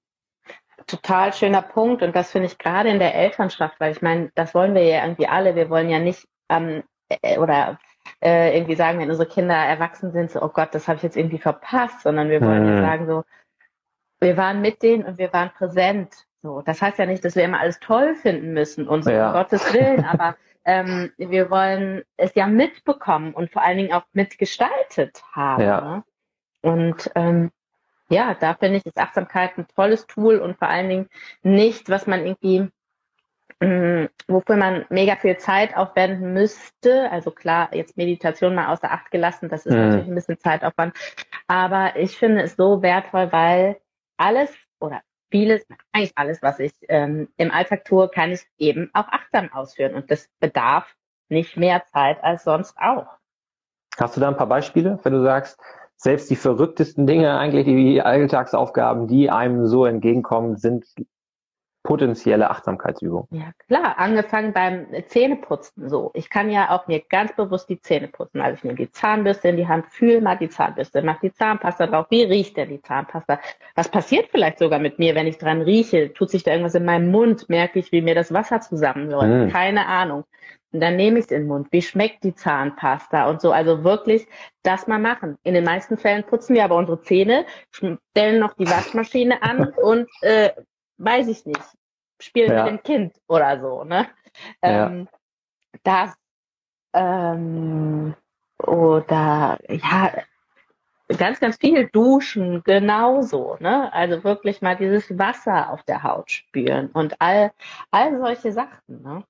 Total 0.87 1.35
schöner 1.35 1.61
Punkt 1.61 2.03
und 2.03 2.17
das 2.17 2.31
finde 2.31 2.47
ich 2.47 2.57
gerade 2.57 2.89
in 2.89 2.99
der 2.99 3.15
Elternschaft, 3.15 3.79
weil 3.79 3.93
ich 3.93 4.01
meine, 4.01 4.31
das 4.37 4.55
wollen 4.55 4.75
wir 4.75 4.85
ja 4.85 5.05
irgendwie 5.05 5.29
alle. 5.29 5.55
Wir 5.55 5.69
wollen 5.69 5.91
ja 5.91 5.99
nicht 5.99 6.27
ähm, 6.49 6.83
äh, 7.11 7.37
oder 7.37 7.79
äh, 8.23 8.57
irgendwie 8.57 8.77
sagen, 8.77 9.01
wenn 9.01 9.11
unsere 9.11 9.29
Kinder 9.29 9.55
erwachsen 9.55 10.13
sind, 10.13 10.31
so, 10.31 10.41
oh 10.41 10.49
Gott, 10.49 10.71
das 10.73 10.89
habe 10.89 10.97
ich 10.97 11.03
jetzt 11.03 11.17
irgendwie 11.19 11.37
verpasst, 11.37 12.01
sondern 12.01 12.31
wir 12.31 12.41
wollen 12.41 12.63
mhm. 12.63 12.77
ja 12.77 12.81
sagen 12.81 13.07
so, 13.07 13.25
wir 14.21 14.37
waren 14.37 14.61
mit 14.61 14.83
denen 14.83 15.05
und 15.05 15.19
wir 15.19 15.33
waren 15.33 15.51
präsent. 15.51 16.27
So, 16.43 16.63
das 16.63 16.81
heißt 16.81 16.99
ja 16.99 17.07
nicht, 17.07 17.25
dass 17.25 17.37
wir 17.37 17.45
immer 17.45 17.61
alles 17.61 17.81
toll 17.81 18.15
finden 18.15 18.53
müssen 18.53 18.87
und 18.89 19.03
so, 19.03 19.11
ja. 19.11 19.29
um 19.29 19.33
Gottes 19.33 19.73
Willen, 19.73 20.05
aber 20.05 20.37
ähm, 20.65 21.11
wir 21.17 21.51
wollen 21.51 22.03
es 22.17 22.35
ja 22.35 22.47
mitbekommen 22.47 23.35
und 23.35 23.51
vor 23.51 23.63
allen 23.63 23.79
Dingen 23.79 23.93
auch 23.93 24.05
mitgestaltet 24.13 25.23
haben. 25.33 25.63
Ja. 25.63 25.81
Ne? 25.81 26.05
Und 26.63 27.11
ähm, 27.15 27.51
ja, 28.09 28.35
da 28.35 28.55
finde 28.55 28.79
ich, 28.79 28.87
ist 28.87 28.99
Achtsamkeit 28.99 29.59
ein 29.59 29.67
tolles 29.75 30.07
Tool 30.07 30.39
und 30.39 30.59
vor 30.59 30.69
allen 30.69 30.89
Dingen 30.89 31.09
nicht, 31.43 31.91
was 31.91 32.07
man 32.07 32.25
irgendwie 32.25 32.71
Mm, 33.61 34.05
wofür 34.29 34.57
man 34.57 34.85
mega 34.89 35.17
viel 35.17 35.37
Zeit 35.39 35.77
aufwenden 35.77 36.33
müsste. 36.33 37.11
Also 37.11 37.33
klar, 37.33 37.75
jetzt 37.75 37.97
Meditation 37.97 38.55
mal 38.55 38.73
außer 38.73 38.91
Acht 38.91 39.11
gelassen, 39.11 39.49
das 39.49 39.67
ist 39.67 39.75
mhm. 39.75 39.81
natürlich 39.81 40.09
ein 40.09 40.15
bisschen 40.15 40.39
Zeitaufwand. 40.39 40.95
Aber 41.49 41.97
ich 41.97 42.17
finde 42.17 42.43
es 42.43 42.55
so 42.55 42.83
wertvoll, 42.83 43.33
weil 43.33 43.81
alles 44.19 44.55
oder 44.81 45.01
vieles, 45.31 45.67
eigentlich 45.93 46.13
alles, 46.17 46.43
was 46.43 46.59
ich 46.59 46.73
ähm, 46.89 47.29
im 47.37 47.51
Alltag 47.51 47.85
tue, 47.85 48.09
kann 48.09 48.31
ich 48.31 48.47
eben 48.59 48.91
auch 48.95 49.09
achtsam 49.09 49.53
ausführen. 49.53 49.95
Und 49.95 50.11
das 50.11 50.29
bedarf 50.41 50.95
nicht 51.29 51.57
mehr 51.57 51.85
Zeit 51.87 52.23
als 52.23 52.45
sonst 52.45 52.77
auch. 52.79 53.07
Hast 53.99 54.17
du 54.17 54.21
da 54.21 54.29
ein 54.29 54.37
paar 54.37 54.49
Beispiele, 54.49 54.99
wenn 55.03 55.13
du 55.13 55.23
sagst, 55.23 55.59
selbst 55.97 56.31
die 56.31 56.37
verrücktesten 56.37 57.07
Dinge, 57.07 57.37
eigentlich 57.39 57.67
die 57.67 58.01
Alltagsaufgaben, 58.01 59.09
die 59.09 59.31
einem 59.31 59.67
so 59.67 59.85
entgegenkommen, 59.85 60.57
sind 60.57 60.87
potenzielle 61.89 62.51
Achtsamkeitsübung? 62.51 63.29
Ja, 63.31 63.53
klar. 63.67 63.99
Angefangen 63.99 64.53
beim 64.53 64.89
Zähneputzen 65.07 65.89
so. 65.89 66.11
Ich 66.13 66.29
kann 66.29 66.51
ja 66.51 66.69
auch 66.69 66.87
mir 66.87 67.01
ganz 67.01 67.35
bewusst 67.35 67.71
die 67.71 67.81
Zähne 67.81 68.09
putzen. 68.09 68.43
Also 68.43 68.59
ich 68.59 68.65
nehme 68.65 68.77
die 68.77 68.91
Zahnbürste 68.93 69.49
in 69.49 69.57
die 69.57 69.67
Hand, 69.67 69.87
fühle 69.87 70.21
mal 70.21 70.37
die 70.37 70.51
Zahnbürste, 70.51 71.01
mach 71.01 71.19
die 71.21 71.33
Zahnpasta 71.33 71.87
drauf. 71.87 72.05
Wie 72.11 72.25
riecht 72.25 72.59
denn 72.59 72.69
die 72.69 72.83
Zahnpasta? 72.83 73.41
Was 73.75 73.89
passiert 73.89 74.29
vielleicht 74.31 74.59
sogar 74.59 74.81
mit 74.81 74.99
mir, 74.99 75.15
wenn 75.15 75.27
ich 75.27 75.39
dran 75.39 75.63
rieche? 75.63 76.13
Tut 76.13 76.29
sich 76.29 76.43
da 76.43 76.51
irgendwas 76.51 76.75
in 76.75 76.85
meinem 76.85 77.11
Mund? 77.11 77.49
Merke 77.49 77.79
ich, 77.79 77.91
wie 77.91 78.03
mir 78.03 78.15
das 78.15 78.35
Wasser 78.35 78.61
zusammenläuft? 78.61 79.45
Hm. 79.45 79.49
Keine 79.51 79.87
Ahnung. 79.87 80.25
Und 80.73 80.81
dann 80.81 80.97
nehme 80.97 81.19
ich 81.19 81.25
es 81.25 81.31
in 81.31 81.45
den 81.45 81.49
Mund. 81.49 81.69
Wie 81.71 81.81
schmeckt 81.81 82.23
die 82.23 82.35
Zahnpasta 82.35 83.31
und 83.31 83.41
so? 83.41 83.51
Also 83.51 83.83
wirklich 83.83 84.27
das 84.63 84.87
mal 84.89 84.99
machen. 84.99 85.39
In 85.43 85.55
den 85.55 85.65
meisten 85.65 85.97
Fällen 85.97 86.25
putzen 86.25 86.55
wir 86.55 86.65
aber 86.65 86.77
unsere 86.77 87.01
Zähne, 87.01 87.47
stellen 87.71 88.41
noch 88.41 88.53
die 88.53 88.69
Waschmaschine 88.69 89.43
an 89.43 89.69
und 89.83 90.07
äh, 90.21 90.51
weiß 90.99 91.29
ich 91.29 91.47
nicht, 91.47 91.63
spielen 92.21 92.53
ja. 92.53 92.65
mit 92.65 92.73
dem 92.73 92.83
Kind 92.83 93.15
oder 93.29 93.61
so, 93.61 93.85
ne? 93.85 94.07
Ähm, 94.63 95.09
Das 95.83 96.15
ähm, 96.93 98.15
oder 98.59 99.59
ja, 99.69 100.13
ganz, 101.17 101.41
ganz 101.41 101.57
viel 101.57 101.89
duschen, 101.89 102.63
genauso, 102.65 103.57
ne? 103.61 103.93
Also 103.93 104.25
wirklich 104.25 104.63
mal 104.63 104.77
dieses 104.77 105.17
Wasser 105.19 105.71
auf 105.71 105.83
der 105.85 106.03
Haut 106.03 106.31
spüren 106.31 106.91
und 106.93 107.15
all, 107.21 107.53
all 107.91 108.19
solche 108.19 108.53
Sachen, 108.53 109.03
ne? 109.03 109.25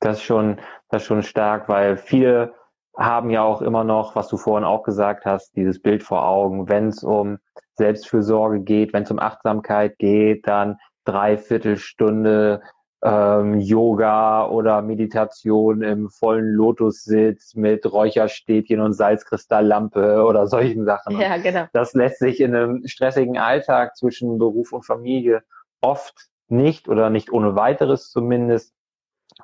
Das 0.00 0.18
ist 0.18 0.24
schon, 0.24 0.60
das 0.88 1.02
ist 1.02 1.08
schon 1.08 1.22
stark, 1.22 1.68
weil 1.68 1.96
viele 1.96 2.54
haben 2.96 3.30
ja 3.30 3.42
auch 3.42 3.62
immer 3.62 3.84
noch, 3.84 4.16
was 4.16 4.28
du 4.28 4.36
vorhin 4.36 4.64
auch 4.64 4.82
gesagt 4.82 5.24
hast, 5.24 5.56
dieses 5.56 5.80
Bild 5.80 6.02
vor 6.02 6.26
Augen, 6.26 6.68
wenn 6.68 6.88
es 6.88 7.02
um 7.02 7.38
Selbstfürsorge 7.74 8.60
geht, 8.60 8.92
wenn 8.92 9.04
es 9.04 9.10
um 9.10 9.18
Achtsamkeit 9.18 9.98
geht, 9.98 10.46
dann 10.46 10.78
Dreiviertelstunde 11.04 12.62
ähm, 13.02 13.58
Yoga 13.58 14.46
oder 14.46 14.80
Meditation 14.80 15.82
im 15.82 16.08
vollen 16.08 16.52
Lotussitz 16.52 17.54
mit 17.54 17.90
Räucherstäbchen 17.90 18.80
und 18.80 18.92
Salzkristalllampe 18.92 20.24
oder 20.24 20.46
solchen 20.46 20.84
Sachen. 20.84 21.18
Ja, 21.20 21.36
genau. 21.36 21.66
Das 21.72 21.94
lässt 21.94 22.20
sich 22.20 22.40
in 22.40 22.54
einem 22.54 22.86
stressigen 22.86 23.38
Alltag 23.38 23.96
zwischen 23.96 24.38
Beruf 24.38 24.72
und 24.72 24.86
Familie 24.86 25.42
oft 25.80 26.28
nicht 26.48 26.88
oder 26.88 27.10
nicht 27.10 27.32
ohne 27.32 27.56
weiteres 27.56 28.10
zumindest 28.10 28.72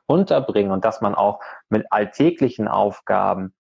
unterbringen 0.07 0.71
und 0.71 0.85
dass 0.85 1.01
man 1.01 1.15
auch 1.15 1.41
mit 1.69 1.87
alltäglichen 1.91 2.69
Aufgaben 2.69 3.55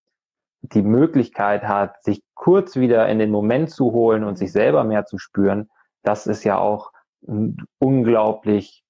die 0.60 0.82
Möglichkeit 0.82 1.64
hat, 1.64 2.02
sich 2.02 2.22
kurz 2.34 2.76
wieder 2.76 3.08
in 3.08 3.18
den 3.18 3.30
Moment 3.30 3.70
zu 3.70 3.92
holen 3.92 4.24
und 4.24 4.36
sich 4.36 4.52
selber 4.52 4.84
mehr 4.84 5.06
zu 5.06 5.18
spüren, 5.18 5.70
das 6.02 6.26
ist 6.26 6.44
ja 6.44 6.58
auch 6.58 6.92
ein 7.26 7.56
unglaublich 7.78 8.82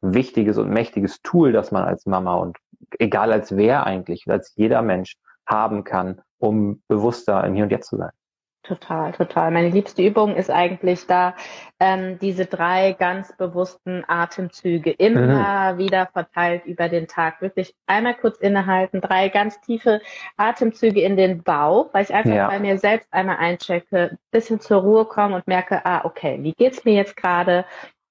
wichtiges 0.00 0.58
und 0.58 0.70
mächtiges 0.70 1.20
Tool, 1.22 1.52
das 1.52 1.72
man 1.72 1.84
als 1.84 2.06
Mama 2.06 2.36
und 2.36 2.56
egal 2.98 3.32
als 3.32 3.56
wer 3.56 3.84
eigentlich, 3.86 4.24
als 4.28 4.54
jeder 4.56 4.82
Mensch 4.82 5.16
haben 5.46 5.84
kann, 5.84 6.20
um 6.38 6.82
bewusster 6.88 7.44
im 7.44 7.54
Hier 7.54 7.64
und 7.64 7.70
Jetzt 7.70 7.88
zu 7.88 7.96
sein. 7.96 8.12
Total, 8.64 9.12
total. 9.12 9.50
Meine 9.50 9.70
liebste 9.70 10.02
Übung 10.02 10.36
ist 10.36 10.50
eigentlich 10.50 11.06
da, 11.06 11.34
ähm, 11.80 12.18
diese 12.18 12.44
drei 12.44 12.92
ganz 12.92 13.34
bewussten 13.36 14.04
Atemzüge 14.06 14.90
immer 14.90 15.72
mhm. 15.72 15.78
wieder 15.78 16.06
verteilt 16.12 16.66
über 16.66 16.88
den 16.88 17.06
Tag. 17.06 17.40
Wirklich 17.40 17.74
einmal 17.86 18.14
kurz 18.14 18.36
innehalten, 18.38 19.00
drei 19.00 19.28
ganz 19.30 19.58
tiefe 19.60 20.02
Atemzüge 20.36 21.00
in 21.00 21.16
den 21.16 21.42
Bauch, 21.42 21.88
weil 21.94 22.02
ich 22.02 22.12
einfach 22.12 22.34
ja. 22.34 22.48
bei 22.48 22.58
mir 22.58 22.78
selbst 22.78 23.08
einmal 23.12 23.36
einchecke, 23.36 24.18
bisschen 24.32 24.60
zur 24.60 24.82
Ruhe 24.82 25.04
komme 25.06 25.36
und 25.36 25.46
merke, 25.46 25.86
ah, 25.86 26.04
okay, 26.04 26.38
wie 26.42 26.52
geht's 26.52 26.84
mir 26.84 26.94
jetzt 26.94 27.16
gerade? 27.16 27.64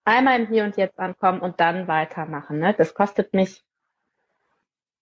Einmal 0.06 0.40
im 0.40 0.48
Hier 0.48 0.64
und 0.64 0.78
Jetzt 0.78 0.98
ankommen 0.98 1.42
und 1.42 1.60
dann 1.60 1.88
weitermachen. 1.88 2.60
Ne? 2.60 2.74
Das 2.76 2.94
kostet 2.94 3.34
mich 3.34 3.64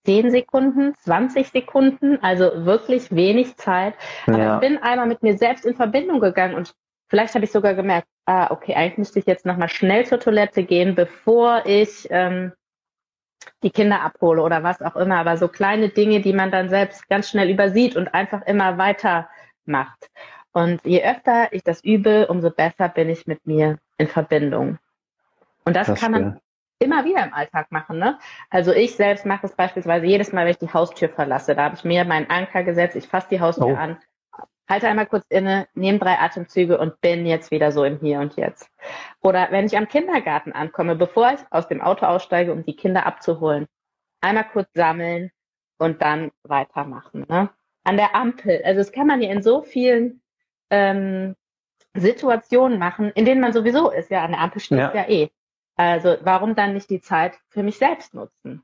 10 0.05 0.31
Sekunden, 0.31 0.95
20 0.99 1.49
Sekunden, 1.49 2.19
also 2.21 2.65
wirklich 2.65 3.13
wenig 3.15 3.57
Zeit. 3.57 3.95
Aber 4.27 4.37
ja. 4.37 4.55
ich 4.55 4.61
bin 4.61 4.77
einmal 4.77 5.07
mit 5.07 5.23
mir 5.23 5.37
selbst 5.37 5.65
in 5.65 5.75
Verbindung 5.75 6.19
gegangen 6.19 6.55
und 6.55 6.73
vielleicht 7.07 7.35
habe 7.35 7.45
ich 7.45 7.51
sogar 7.51 7.73
gemerkt, 7.73 8.07
ah, 8.25 8.51
okay, 8.51 8.75
eigentlich 8.75 8.97
müsste 8.97 9.19
ich 9.19 9.25
jetzt 9.25 9.45
nochmal 9.45 9.69
schnell 9.69 10.05
zur 10.05 10.19
Toilette 10.19 10.63
gehen, 10.63 10.95
bevor 10.95 11.65
ich 11.65 12.07
ähm, 12.09 12.53
die 13.63 13.71
Kinder 13.71 14.01
abhole 14.01 14.41
oder 14.41 14.63
was 14.63 14.81
auch 14.81 14.95
immer. 14.95 15.17
Aber 15.17 15.37
so 15.37 15.47
kleine 15.47 15.89
Dinge, 15.89 16.21
die 16.21 16.33
man 16.33 16.51
dann 16.51 16.69
selbst 16.69 17.07
ganz 17.09 17.29
schnell 17.29 17.49
übersieht 17.49 17.95
und 17.95 18.13
einfach 18.13 18.41
immer 18.43 18.77
weiter 18.77 19.29
macht. 19.65 20.09
Und 20.51 20.85
je 20.85 21.03
öfter 21.03 21.51
ich 21.51 21.63
das 21.63 21.83
übe, 21.83 22.27
umso 22.27 22.49
besser 22.49 22.89
bin 22.89 23.09
ich 23.09 23.27
mit 23.27 23.45
mir 23.45 23.77
in 23.97 24.07
Verbindung. 24.07 24.77
Und 25.65 25.75
das, 25.75 25.87
das 25.87 25.99
kann 25.99 26.11
man 26.11 26.39
immer 26.79 27.05
wieder 27.05 27.23
im 27.23 27.33
Alltag 27.33 27.71
machen. 27.71 27.97
Ne? 27.97 28.19
Also 28.49 28.71
ich 28.71 28.95
selbst 28.95 29.25
mache 29.25 29.47
es 29.47 29.55
beispielsweise 29.55 30.05
jedes 30.05 30.33
Mal, 30.33 30.45
wenn 30.45 30.51
ich 30.51 30.57
die 30.57 30.73
Haustür 30.73 31.09
verlasse. 31.09 31.55
Da 31.55 31.63
habe 31.63 31.75
ich 31.75 31.83
mir 31.83 32.05
meinen 32.05 32.29
Anker 32.29 32.63
gesetzt, 32.63 32.95
ich 32.95 33.07
fasse 33.07 33.27
die 33.29 33.39
Haustür 33.39 33.67
oh. 33.67 33.75
an, 33.75 33.97
halte 34.67 34.87
einmal 34.87 35.05
kurz 35.05 35.25
inne, 35.29 35.67
nehme 35.73 35.99
drei 35.99 36.19
Atemzüge 36.19 36.77
und 36.77 36.99
bin 37.01 37.25
jetzt 37.25 37.51
wieder 37.51 37.71
so 37.71 37.83
im 37.83 37.99
Hier 37.99 38.19
und 38.19 38.35
Jetzt. 38.35 38.69
Oder 39.21 39.47
wenn 39.51 39.65
ich 39.65 39.77
am 39.77 39.87
Kindergarten 39.87 40.51
ankomme, 40.51 40.95
bevor 40.95 41.33
ich 41.33 41.39
aus 41.49 41.67
dem 41.67 41.81
Auto 41.81 42.05
aussteige, 42.05 42.51
um 42.51 42.63
die 42.63 42.75
Kinder 42.75 43.05
abzuholen, 43.05 43.67
einmal 44.21 44.45
kurz 44.45 44.69
sammeln 44.73 45.31
und 45.77 46.01
dann 46.01 46.31
weitermachen. 46.43 47.25
Ne? 47.29 47.49
An 47.83 47.97
der 47.97 48.15
Ampel. 48.15 48.61
Also 48.65 48.79
das 48.79 48.91
kann 48.91 49.07
man 49.07 49.21
ja 49.21 49.31
in 49.31 49.43
so 49.43 49.61
vielen 49.61 50.21
ähm, 50.71 51.35
Situationen 51.93 52.79
machen, 52.79 53.11
in 53.11 53.25
denen 53.25 53.41
man 53.41 53.53
sowieso 53.53 53.91
ist. 53.91 54.09
Ja, 54.09 54.25
an 54.25 54.31
der 54.31 54.41
Ampel 54.41 54.61
steht 54.61 54.79
ja. 54.79 54.93
ja 54.93 55.07
eh. 55.07 55.29
Also 55.75 56.15
warum 56.21 56.55
dann 56.55 56.73
nicht 56.73 56.89
die 56.89 57.01
Zeit 57.01 57.33
für 57.49 57.63
mich 57.63 57.77
selbst 57.77 58.13
nutzen? 58.13 58.63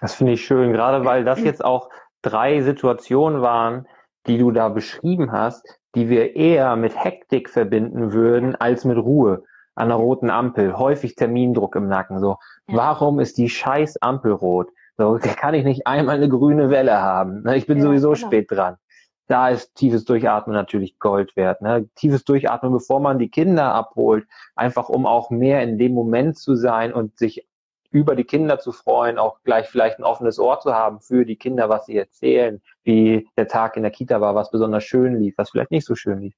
Das 0.00 0.14
finde 0.14 0.32
ich 0.32 0.44
schön, 0.44 0.72
gerade 0.72 1.04
weil 1.04 1.24
das 1.24 1.40
jetzt 1.44 1.64
auch 1.64 1.90
drei 2.22 2.60
Situationen 2.60 3.42
waren, 3.42 3.86
die 4.26 4.38
du 4.38 4.50
da 4.50 4.68
beschrieben 4.68 5.32
hast, 5.32 5.66
die 5.94 6.08
wir 6.08 6.36
eher 6.36 6.76
mit 6.76 7.02
Hektik 7.02 7.48
verbinden 7.48 8.12
würden 8.12 8.54
als 8.56 8.84
mit 8.84 8.98
Ruhe 8.98 9.44
an 9.74 9.88
der 9.88 9.98
roten 9.98 10.30
Ampel, 10.30 10.76
häufig 10.76 11.14
Termindruck 11.14 11.76
im 11.76 11.86
Nacken. 11.86 12.18
So, 12.18 12.38
ja. 12.66 12.76
warum 12.76 13.20
ist 13.20 13.38
die 13.38 13.48
scheiß 13.48 13.98
Ampel 14.00 14.32
rot? 14.32 14.68
So, 14.96 15.18
kann 15.36 15.54
ich 15.54 15.64
nicht 15.64 15.86
einmal 15.86 16.16
eine 16.16 16.28
grüne 16.28 16.70
Welle 16.70 17.00
haben. 17.00 17.42
Ne? 17.42 17.56
Ich 17.56 17.66
bin 17.66 17.78
ja, 17.78 17.84
sowieso 17.84 18.12
genau. 18.12 18.26
spät 18.26 18.50
dran. 18.50 18.76
Da 19.28 19.48
ist 19.48 19.74
tiefes 19.74 20.04
Durchatmen 20.04 20.54
natürlich 20.54 20.98
Gold 20.98 21.36
wert. 21.36 21.60
Ne? 21.60 21.88
Tiefes 21.96 22.24
Durchatmen, 22.24 22.72
bevor 22.72 23.00
man 23.00 23.18
die 23.18 23.28
Kinder 23.28 23.74
abholt, 23.74 24.26
einfach 24.54 24.88
um 24.88 25.06
auch 25.06 25.30
mehr 25.30 25.62
in 25.62 25.78
dem 25.78 25.92
Moment 25.92 26.38
zu 26.38 26.54
sein 26.54 26.92
und 26.92 27.18
sich 27.18 27.46
über 27.90 28.14
die 28.14 28.24
Kinder 28.24 28.58
zu 28.58 28.72
freuen, 28.72 29.18
auch 29.18 29.42
gleich 29.42 29.68
vielleicht 29.68 29.98
ein 29.98 30.04
offenes 30.04 30.38
Ohr 30.38 30.60
zu 30.60 30.74
haben 30.74 31.00
für 31.00 31.24
die 31.24 31.36
Kinder, 31.36 31.68
was 31.68 31.86
sie 31.86 31.96
erzählen, 31.96 32.60
wie 32.84 33.28
der 33.36 33.48
Tag 33.48 33.76
in 33.76 33.82
der 33.82 33.90
Kita 33.90 34.20
war, 34.20 34.34
was 34.34 34.50
besonders 34.50 34.84
schön 34.84 35.18
lief, 35.20 35.34
was 35.38 35.50
vielleicht 35.50 35.70
nicht 35.70 35.86
so 35.86 35.94
schön 35.94 36.20
lief, 36.20 36.34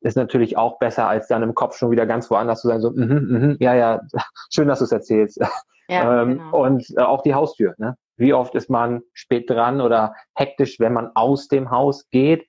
ist 0.00 0.16
natürlich 0.16 0.56
auch 0.56 0.78
besser, 0.78 1.08
als 1.08 1.28
dann 1.28 1.42
im 1.42 1.54
Kopf 1.54 1.76
schon 1.76 1.90
wieder 1.90 2.06
ganz 2.06 2.30
woanders 2.30 2.62
zu 2.62 2.68
sein, 2.68 2.80
so, 2.80 2.90
mm 2.90 2.94
-hmm, 2.94 3.20
mm 3.20 3.36
-hmm, 3.36 3.56
ja, 3.60 3.74
ja, 3.74 4.00
schön, 4.50 4.68
dass 4.68 4.78
du 4.78 4.86
es 4.86 4.92
erzählst. 4.92 5.40
Ja, 5.88 6.22
ähm, 6.22 6.38
genau. 6.38 6.64
Und 6.64 6.90
äh, 6.96 7.02
auch 7.02 7.22
die 7.22 7.34
Haustür, 7.34 7.74
ne? 7.76 7.96
Wie 8.16 8.34
oft 8.34 8.54
ist 8.54 8.70
man 8.70 9.02
spät 9.12 9.48
dran 9.48 9.80
oder 9.80 10.14
hektisch, 10.34 10.78
wenn 10.80 10.92
man 10.92 11.10
aus 11.14 11.48
dem 11.48 11.70
Haus 11.70 12.08
geht 12.10 12.46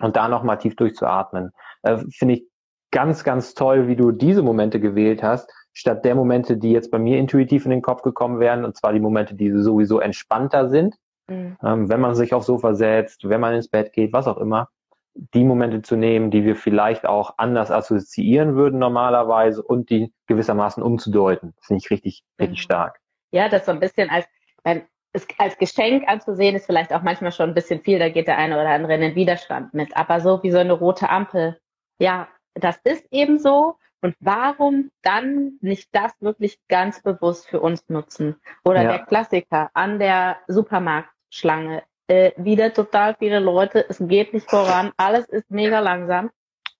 und 0.00 0.16
da 0.16 0.28
nochmal 0.28 0.58
tief 0.58 0.76
durchzuatmen. 0.76 1.52
Äh, 1.82 1.98
Finde 2.10 2.34
ich 2.34 2.46
ganz, 2.90 3.24
ganz 3.24 3.54
toll, 3.54 3.88
wie 3.88 3.96
du 3.96 4.10
diese 4.10 4.42
Momente 4.42 4.80
gewählt 4.80 5.22
hast, 5.22 5.50
statt 5.72 6.04
der 6.04 6.14
Momente, 6.14 6.56
die 6.56 6.72
jetzt 6.72 6.90
bei 6.90 6.98
mir 6.98 7.18
intuitiv 7.18 7.64
in 7.64 7.70
den 7.70 7.82
Kopf 7.82 8.02
gekommen 8.02 8.40
wären, 8.40 8.64
und 8.64 8.76
zwar 8.76 8.92
die 8.92 9.00
Momente, 9.00 9.34
die 9.34 9.50
sowieso 9.50 10.00
entspannter 10.00 10.68
sind, 10.68 10.96
mhm. 11.28 11.56
ähm, 11.62 11.88
wenn 11.88 12.00
man 12.00 12.14
sich 12.14 12.34
aufs 12.34 12.46
Sofa 12.46 12.74
setzt, 12.74 13.28
wenn 13.28 13.40
man 13.40 13.54
ins 13.54 13.68
Bett 13.68 13.92
geht, 13.92 14.12
was 14.12 14.26
auch 14.26 14.38
immer, 14.38 14.68
die 15.14 15.44
Momente 15.44 15.82
zu 15.82 15.96
nehmen, 15.96 16.30
die 16.30 16.44
wir 16.44 16.56
vielleicht 16.56 17.06
auch 17.06 17.34
anders 17.36 17.70
assoziieren 17.70 18.54
würden 18.54 18.78
normalerweise 18.78 19.62
und 19.62 19.90
die 19.90 20.12
gewissermaßen 20.26 20.82
umzudeuten. 20.82 21.52
Das 21.56 21.66
finde 21.66 21.82
ich 21.84 21.90
richtig, 21.90 22.24
richtig 22.40 22.58
mhm. 22.58 22.62
stark. 22.62 23.00
Ja, 23.32 23.48
das 23.48 23.66
so 23.66 23.72
ein 23.72 23.80
bisschen 23.80 24.10
als, 24.10 24.26
als 24.64 25.58
Geschenk 25.58 26.08
anzusehen, 26.08 26.56
ist 26.56 26.66
vielleicht 26.66 26.92
auch 26.92 27.02
manchmal 27.02 27.32
schon 27.32 27.50
ein 27.50 27.54
bisschen 27.54 27.80
viel, 27.80 27.98
da 27.98 28.08
geht 28.08 28.28
der 28.28 28.38
eine 28.38 28.54
oder 28.60 28.70
andere 28.70 28.94
in 28.94 29.00
den 29.00 29.14
Widerstand 29.14 29.74
mit. 29.74 29.96
Aber 29.96 30.20
so 30.20 30.42
wie 30.42 30.50
so 30.50 30.58
eine 30.58 30.72
rote 30.72 31.08
Ampel, 31.08 31.58
ja, 31.98 32.28
das 32.54 32.76
ist 32.84 33.06
eben 33.10 33.38
so. 33.38 33.76
Und 34.02 34.16
warum 34.20 34.90
dann 35.02 35.58
nicht 35.60 35.88
das 35.92 36.12
wirklich 36.20 36.58
ganz 36.68 37.02
bewusst 37.02 37.48
für 37.48 37.60
uns 37.60 37.88
nutzen? 37.88 38.40
Oder 38.64 38.82
ja. 38.82 38.92
der 38.92 39.06
Klassiker 39.06 39.70
an 39.74 39.98
der 39.98 40.38
Supermarktschlange. 40.48 41.82
Äh, 42.06 42.32
wieder 42.36 42.72
total 42.72 43.14
viele 43.18 43.38
Leute, 43.38 43.84
es 43.88 43.98
geht 44.00 44.32
nicht 44.32 44.50
voran, 44.50 44.90
alles 44.96 45.28
ist 45.28 45.48
mega 45.50 45.78
langsam. 45.78 46.30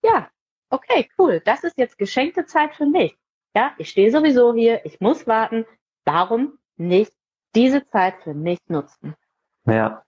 Ja, 0.02 0.28
okay, 0.70 1.08
cool. 1.18 1.40
Das 1.44 1.62
ist 1.62 1.78
jetzt 1.78 1.98
geschenkte 1.98 2.46
Zeit 2.46 2.74
für 2.74 2.86
mich. 2.86 3.16
Ja, 3.54 3.72
ich 3.78 3.90
stehe 3.90 4.10
sowieso 4.10 4.54
hier, 4.54 4.84
ich 4.84 5.00
muss 5.00 5.26
warten. 5.26 5.66
Warum 6.04 6.58
nicht 6.76 7.12
diese 7.54 7.86
Zeit 7.88 8.14
für 8.22 8.34
mich 8.34 8.58
nutzen? 8.68 9.14
Ja, 9.66 10.02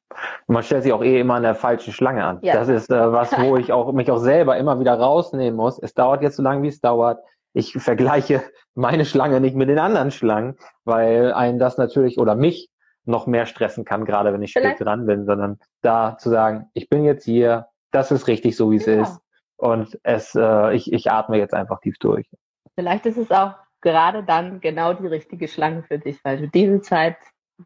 man 0.47 0.63
stellt 0.63 0.83
sich 0.83 0.93
auch 0.93 1.03
eh 1.03 1.21
immer 1.21 1.35
an 1.35 1.43
der 1.43 1.55
falschen 1.55 1.93
Schlange 1.93 2.25
an. 2.25 2.39
Ja. 2.43 2.55
Das 2.55 2.69
ist 2.69 2.91
äh, 2.91 3.13
was, 3.13 3.33
wo 3.39 3.57
ich 3.57 3.73
auch 3.73 3.93
mich 3.93 4.11
auch 4.11 4.19
selber 4.19 4.57
immer 4.57 4.81
wieder 4.81 4.95
rausnehmen 4.95 5.57
muss. 5.57 5.79
Es 5.79 5.95
dauert 5.95 6.23
jetzt 6.23 6.37
so 6.37 6.43
lange, 6.43 6.63
wie 6.63 6.69
es 6.69 6.81
dauert. 6.81 7.23
Ich 7.53 7.73
vergleiche 7.75 8.43
meine 8.75 9.05
Schlange 9.05 9.41
nicht 9.41 9.57
mit 9.57 9.69
den 9.69 9.79
anderen 9.79 10.11
Schlangen, 10.11 10.57
weil 10.85 11.33
einen 11.33 11.59
das 11.59 11.77
natürlich 11.77 12.19
oder 12.19 12.35
mich 12.35 12.71
noch 13.05 13.27
mehr 13.27 13.47
stressen 13.47 13.85
kann, 13.85 14.05
gerade 14.05 14.33
wenn 14.33 14.43
ich 14.43 14.53
Vielleicht. 14.53 14.77
spät 14.77 14.87
dran 14.87 15.07
bin, 15.07 15.27
sondern 15.27 15.59
da 15.83 16.17
zu 16.19 16.31
sagen, 16.31 16.71
ich 16.73 16.89
bin 16.89 17.05
jetzt 17.05 17.25
hier, 17.25 17.67
das 17.91 18.11
ist 18.11 18.29
richtig 18.29 18.57
so, 18.57 18.71
wie 18.71 18.77
es 18.77 18.87
ja. 18.87 19.03
ist. 19.03 19.19
Und 19.57 19.99
es, 20.03 20.35
äh, 20.35 20.75
ich, 20.75 20.93
ich 20.93 21.11
atme 21.11 21.37
jetzt 21.39 21.55
einfach 21.55 21.81
tief 21.81 21.97
durch. 21.99 22.29
Vielleicht 22.75 23.07
ist 23.07 23.19
es 23.19 23.31
auch 23.31 23.55
gerade 23.81 24.23
dann 24.23 24.61
genau 24.61 24.95
die 24.95 25.07
richtige 25.07 25.49
Schlange 25.49 25.83
für 25.83 25.99
dich, 25.99 26.25
weil 26.25 26.39
du 26.39 26.49
diese 26.49 26.81
Zeit 26.81 27.17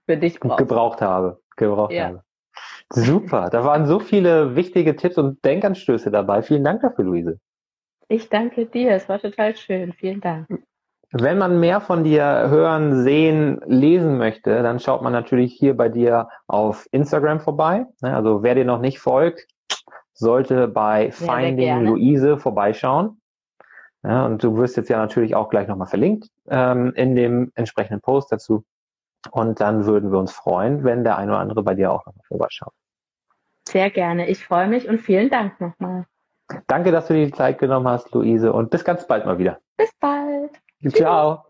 für 0.06 0.16
dich 0.16 0.40
brauchst. 0.40 0.58
Gebraucht 0.58 1.00
habe. 1.00 1.40
Gebraucht 1.56 1.92
ja. 1.92 2.06
habe. 2.06 2.22
Super, 2.92 3.50
da 3.50 3.64
waren 3.64 3.86
so 3.86 3.98
viele 3.98 4.54
wichtige 4.54 4.96
Tipps 4.96 5.18
und 5.18 5.44
Denkanstöße 5.44 6.10
dabei. 6.10 6.42
Vielen 6.42 6.64
Dank 6.64 6.82
dafür, 6.82 7.04
Luise. 7.04 7.40
Ich 8.08 8.28
danke 8.28 8.66
dir, 8.66 8.92
es 8.92 9.08
war 9.08 9.18
total 9.18 9.56
schön. 9.56 9.92
Vielen 9.92 10.20
Dank. 10.20 10.46
Wenn 11.12 11.38
man 11.38 11.60
mehr 11.60 11.80
von 11.80 12.04
dir 12.04 12.22
hören, 12.24 13.02
sehen, 13.02 13.60
lesen 13.66 14.18
möchte, 14.18 14.62
dann 14.62 14.80
schaut 14.80 15.02
man 15.02 15.12
natürlich 15.12 15.54
hier 15.54 15.76
bei 15.76 15.88
dir 15.88 16.28
auf 16.46 16.86
Instagram 16.92 17.40
vorbei. 17.40 17.86
Ne, 18.02 18.14
also 18.14 18.42
wer 18.42 18.54
dir 18.54 18.64
noch 18.64 18.80
nicht 18.80 18.98
folgt, 18.98 19.46
sollte 20.12 20.68
bei 20.68 21.10
Finding 21.12 21.84
Luise 21.84 22.38
vorbeischauen. 22.38 23.20
Ja, 24.02 24.26
und 24.26 24.42
du 24.42 24.56
wirst 24.56 24.76
jetzt 24.76 24.88
ja 24.88 24.98
natürlich 24.98 25.34
auch 25.34 25.48
gleich 25.48 25.66
nochmal 25.68 25.88
verlinkt 25.88 26.28
ähm, 26.48 26.92
in 26.94 27.16
dem 27.16 27.50
entsprechenden 27.54 28.00
Post 28.00 28.30
dazu. 28.30 28.64
Und 29.30 29.60
dann 29.60 29.86
würden 29.86 30.10
wir 30.10 30.18
uns 30.18 30.32
freuen, 30.32 30.84
wenn 30.84 31.04
der 31.04 31.18
eine 31.18 31.32
oder 31.32 31.40
andere 31.40 31.62
bei 31.62 31.74
dir 31.74 31.92
auch 31.92 32.04
nochmal 32.06 32.24
vorbeischaut. 32.26 32.72
Sehr 33.68 33.90
gerne. 33.90 34.28
Ich 34.28 34.44
freue 34.44 34.68
mich 34.68 34.88
und 34.88 34.98
vielen 35.00 35.28
Dank 35.28 35.60
nochmal. 35.60 36.06
Danke, 36.68 36.92
dass 36.92 37.08
du 37.08 37.14
dir 37.14 37.26
die 37.26 37.32
Zeit 37.32 37.58
genommen 37.58 37.88
hast, 37.88 38.12
Luise. 38.14 38.52
Und 38.52 38.70
bis 38.70 38.84
ganz 38.84 39.06
bald 39.06 39.26
mal 39.26 39.38
wieder. 39.38 39.58
Bis 39.76 39.90
bald. 40.00 40.52
Ciao. 40.94 41.44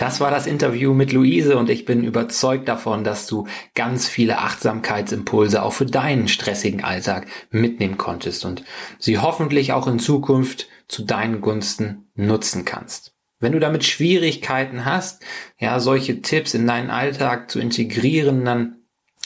Das 0.00 0.18
war 0.18 0.30
das 0.30 0.46
Interview 0.46 0.94
mit 0.94 1.12
Luise 1.12 1.58
und 1.58 1.68
ich 1.68 1.84
bin 1.84 2.02
überzeugt 2.02 2.68
davon, 2.68 3.04
dass 3.04 3.26
du 3.26 3.46
ganz 3.74 4.08
viele 4.08 4.38
Achtsamkeitsimpulse 4.38 5.62
auch 5.62 5.74
für 5.74 5.84
deinen 5.84 6.26
stressigen 6.26 6.82
Alltag 6.82 7.26
mitnehmen 7.50 7.98
konntest 7.98 8.46
und 8.46 8.64
sie 8.98 9.18
hoffentlich 9.18 9.74
auch 9.74 9.86
in 9.86 9.98
Zukunft 9.98 10.68
zu 10.88 11.04
deinen 11.04 11.42
Gunsten 11.42 12.10
nutzen 12.14 12.64
kannst. 12.64 13.09
Wenn 13.40 13.52
du 13.52 13.58
damit 13.58 13.84
Schwierigkeiten 13.84 14.84
hast, 14.84 15.22
ja, 15.58 15.80
solche 15.80 16.20
Tipps 16.20 16.52
in 16.52 16.66
deinen 16.66 16.90
Alltag 16.90 17.50
zu 17.50 17.58
integrieren, 17.58 18.44
dann 18.44 18.76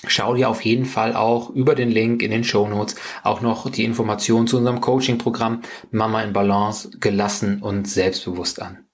schau 0.06 0.34
dir 0.34 0.48
auf 0.48 0.64
jeden 0.64 0.84
Fall 0.84 1.16
auch 1.16 1.50
über 1.50 1.74
den 1.74 1.90
Link 1.90 2.22
in 2.22 2.30
den 2.30 2.44
Show 2.44 2.68
Notes 2.68 2.94
auch 3.24 3.40
noch 3.40 3.68
die 3.70 3.84
Informationen 3.84 4.46
zu 4.46 4.58
unserem 4.58 4.80
Coaching-Programm 4.80 5.62
Mama 5.90 6.22
in 6.22 6.32
Balance 6.32 6.90
gelassen 7.00 7.60
und 7.60 7.88
selbstbewusst 7.88 8.62
an. 8.62 8.86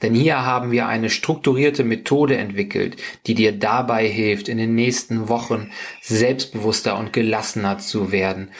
Denn 0.00 0.14
hier 0.14 0.46
haben 0.46 0.70
wir 0.70 0.86
eine 0.86 1.10
strukturierte 1.10 1.84
Methode 1.84 2.36
entwickelt, 2.36 2.96
die 3.26 3.34
dir 3.34 3.58
dabei 3.58 4.06
hilft, 4.06 4.48
in 4.48 4.58
den 4.58 4.74
nächsten 4.74 5.28
Wochen 5.28 5.70
selbstbewusster 6.00 6.96
und 6.98 7.12
gelassener 7.12 7.78
zu 7.78 8.12
werden, 8.12 8.50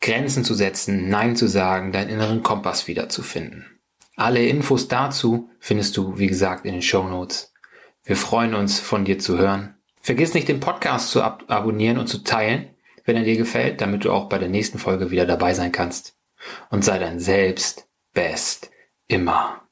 Grenzen 0.00 0.44
zu 0.44 0.54
setzen, 0.54 1.08
Nein 1.08 1.36
zu 1.36 1.46
sagen, 1.46 1.92
deinen 1.92 2.10
inneren 2.10 2.42
Kompass 2.42 2.86
wiederzufinden. 2.86 3.77
Alle 4.18 4.44
Infos 4.44 4.88
dazu 4.88 5.48
findest 5.60 5.96
du, 5.96 6.18
wie 6.18 6.26
gesagt, 6.26 6.64
in 6.66 6.72
den 6.72 6.82
Show 6.82 7.04
Notes. 7.04 7.54
Wir 8.02 8.16
freuen 8.16 8.56
uns, 8.56 8.80
von 8.80 9.04
dir 9.04 9.20
zu 9.20 9.38
hören. 9.38 9.76
Vergiss 10.00 10.34
nicht, 10.34 10.48
den 10.48 10.58
Podcast 10.58 11.12
zu 11.12 11.22
ab 11.22 11.44
abonnieren 11.46 11.98
und 11.98 12.08
zu 12.08 12.24
teilen, 12.24 12.74
wenn 13.04 13.14
er 13.14 13.22
dir 13.22 13.36
gefällt, 13.36 13.80
damit 13.80 14.04
du 14.04 14.10
auch 14.10 14.28
bei 14.28 14.38
der 14.38 14.48
nächsten 14.48 14.80
Folge 14.80 15.12
wieder 15.12 15.24
dabei 15.24 15.54
sein 15.54 15.70
kannst. 15.70 16.16
Und 16.68 16.84
sei 16.84 16.98
dein 16.98 17.20
Selbst 17.20 17.86
best 18.12 18.72
immer. 19.06 19.67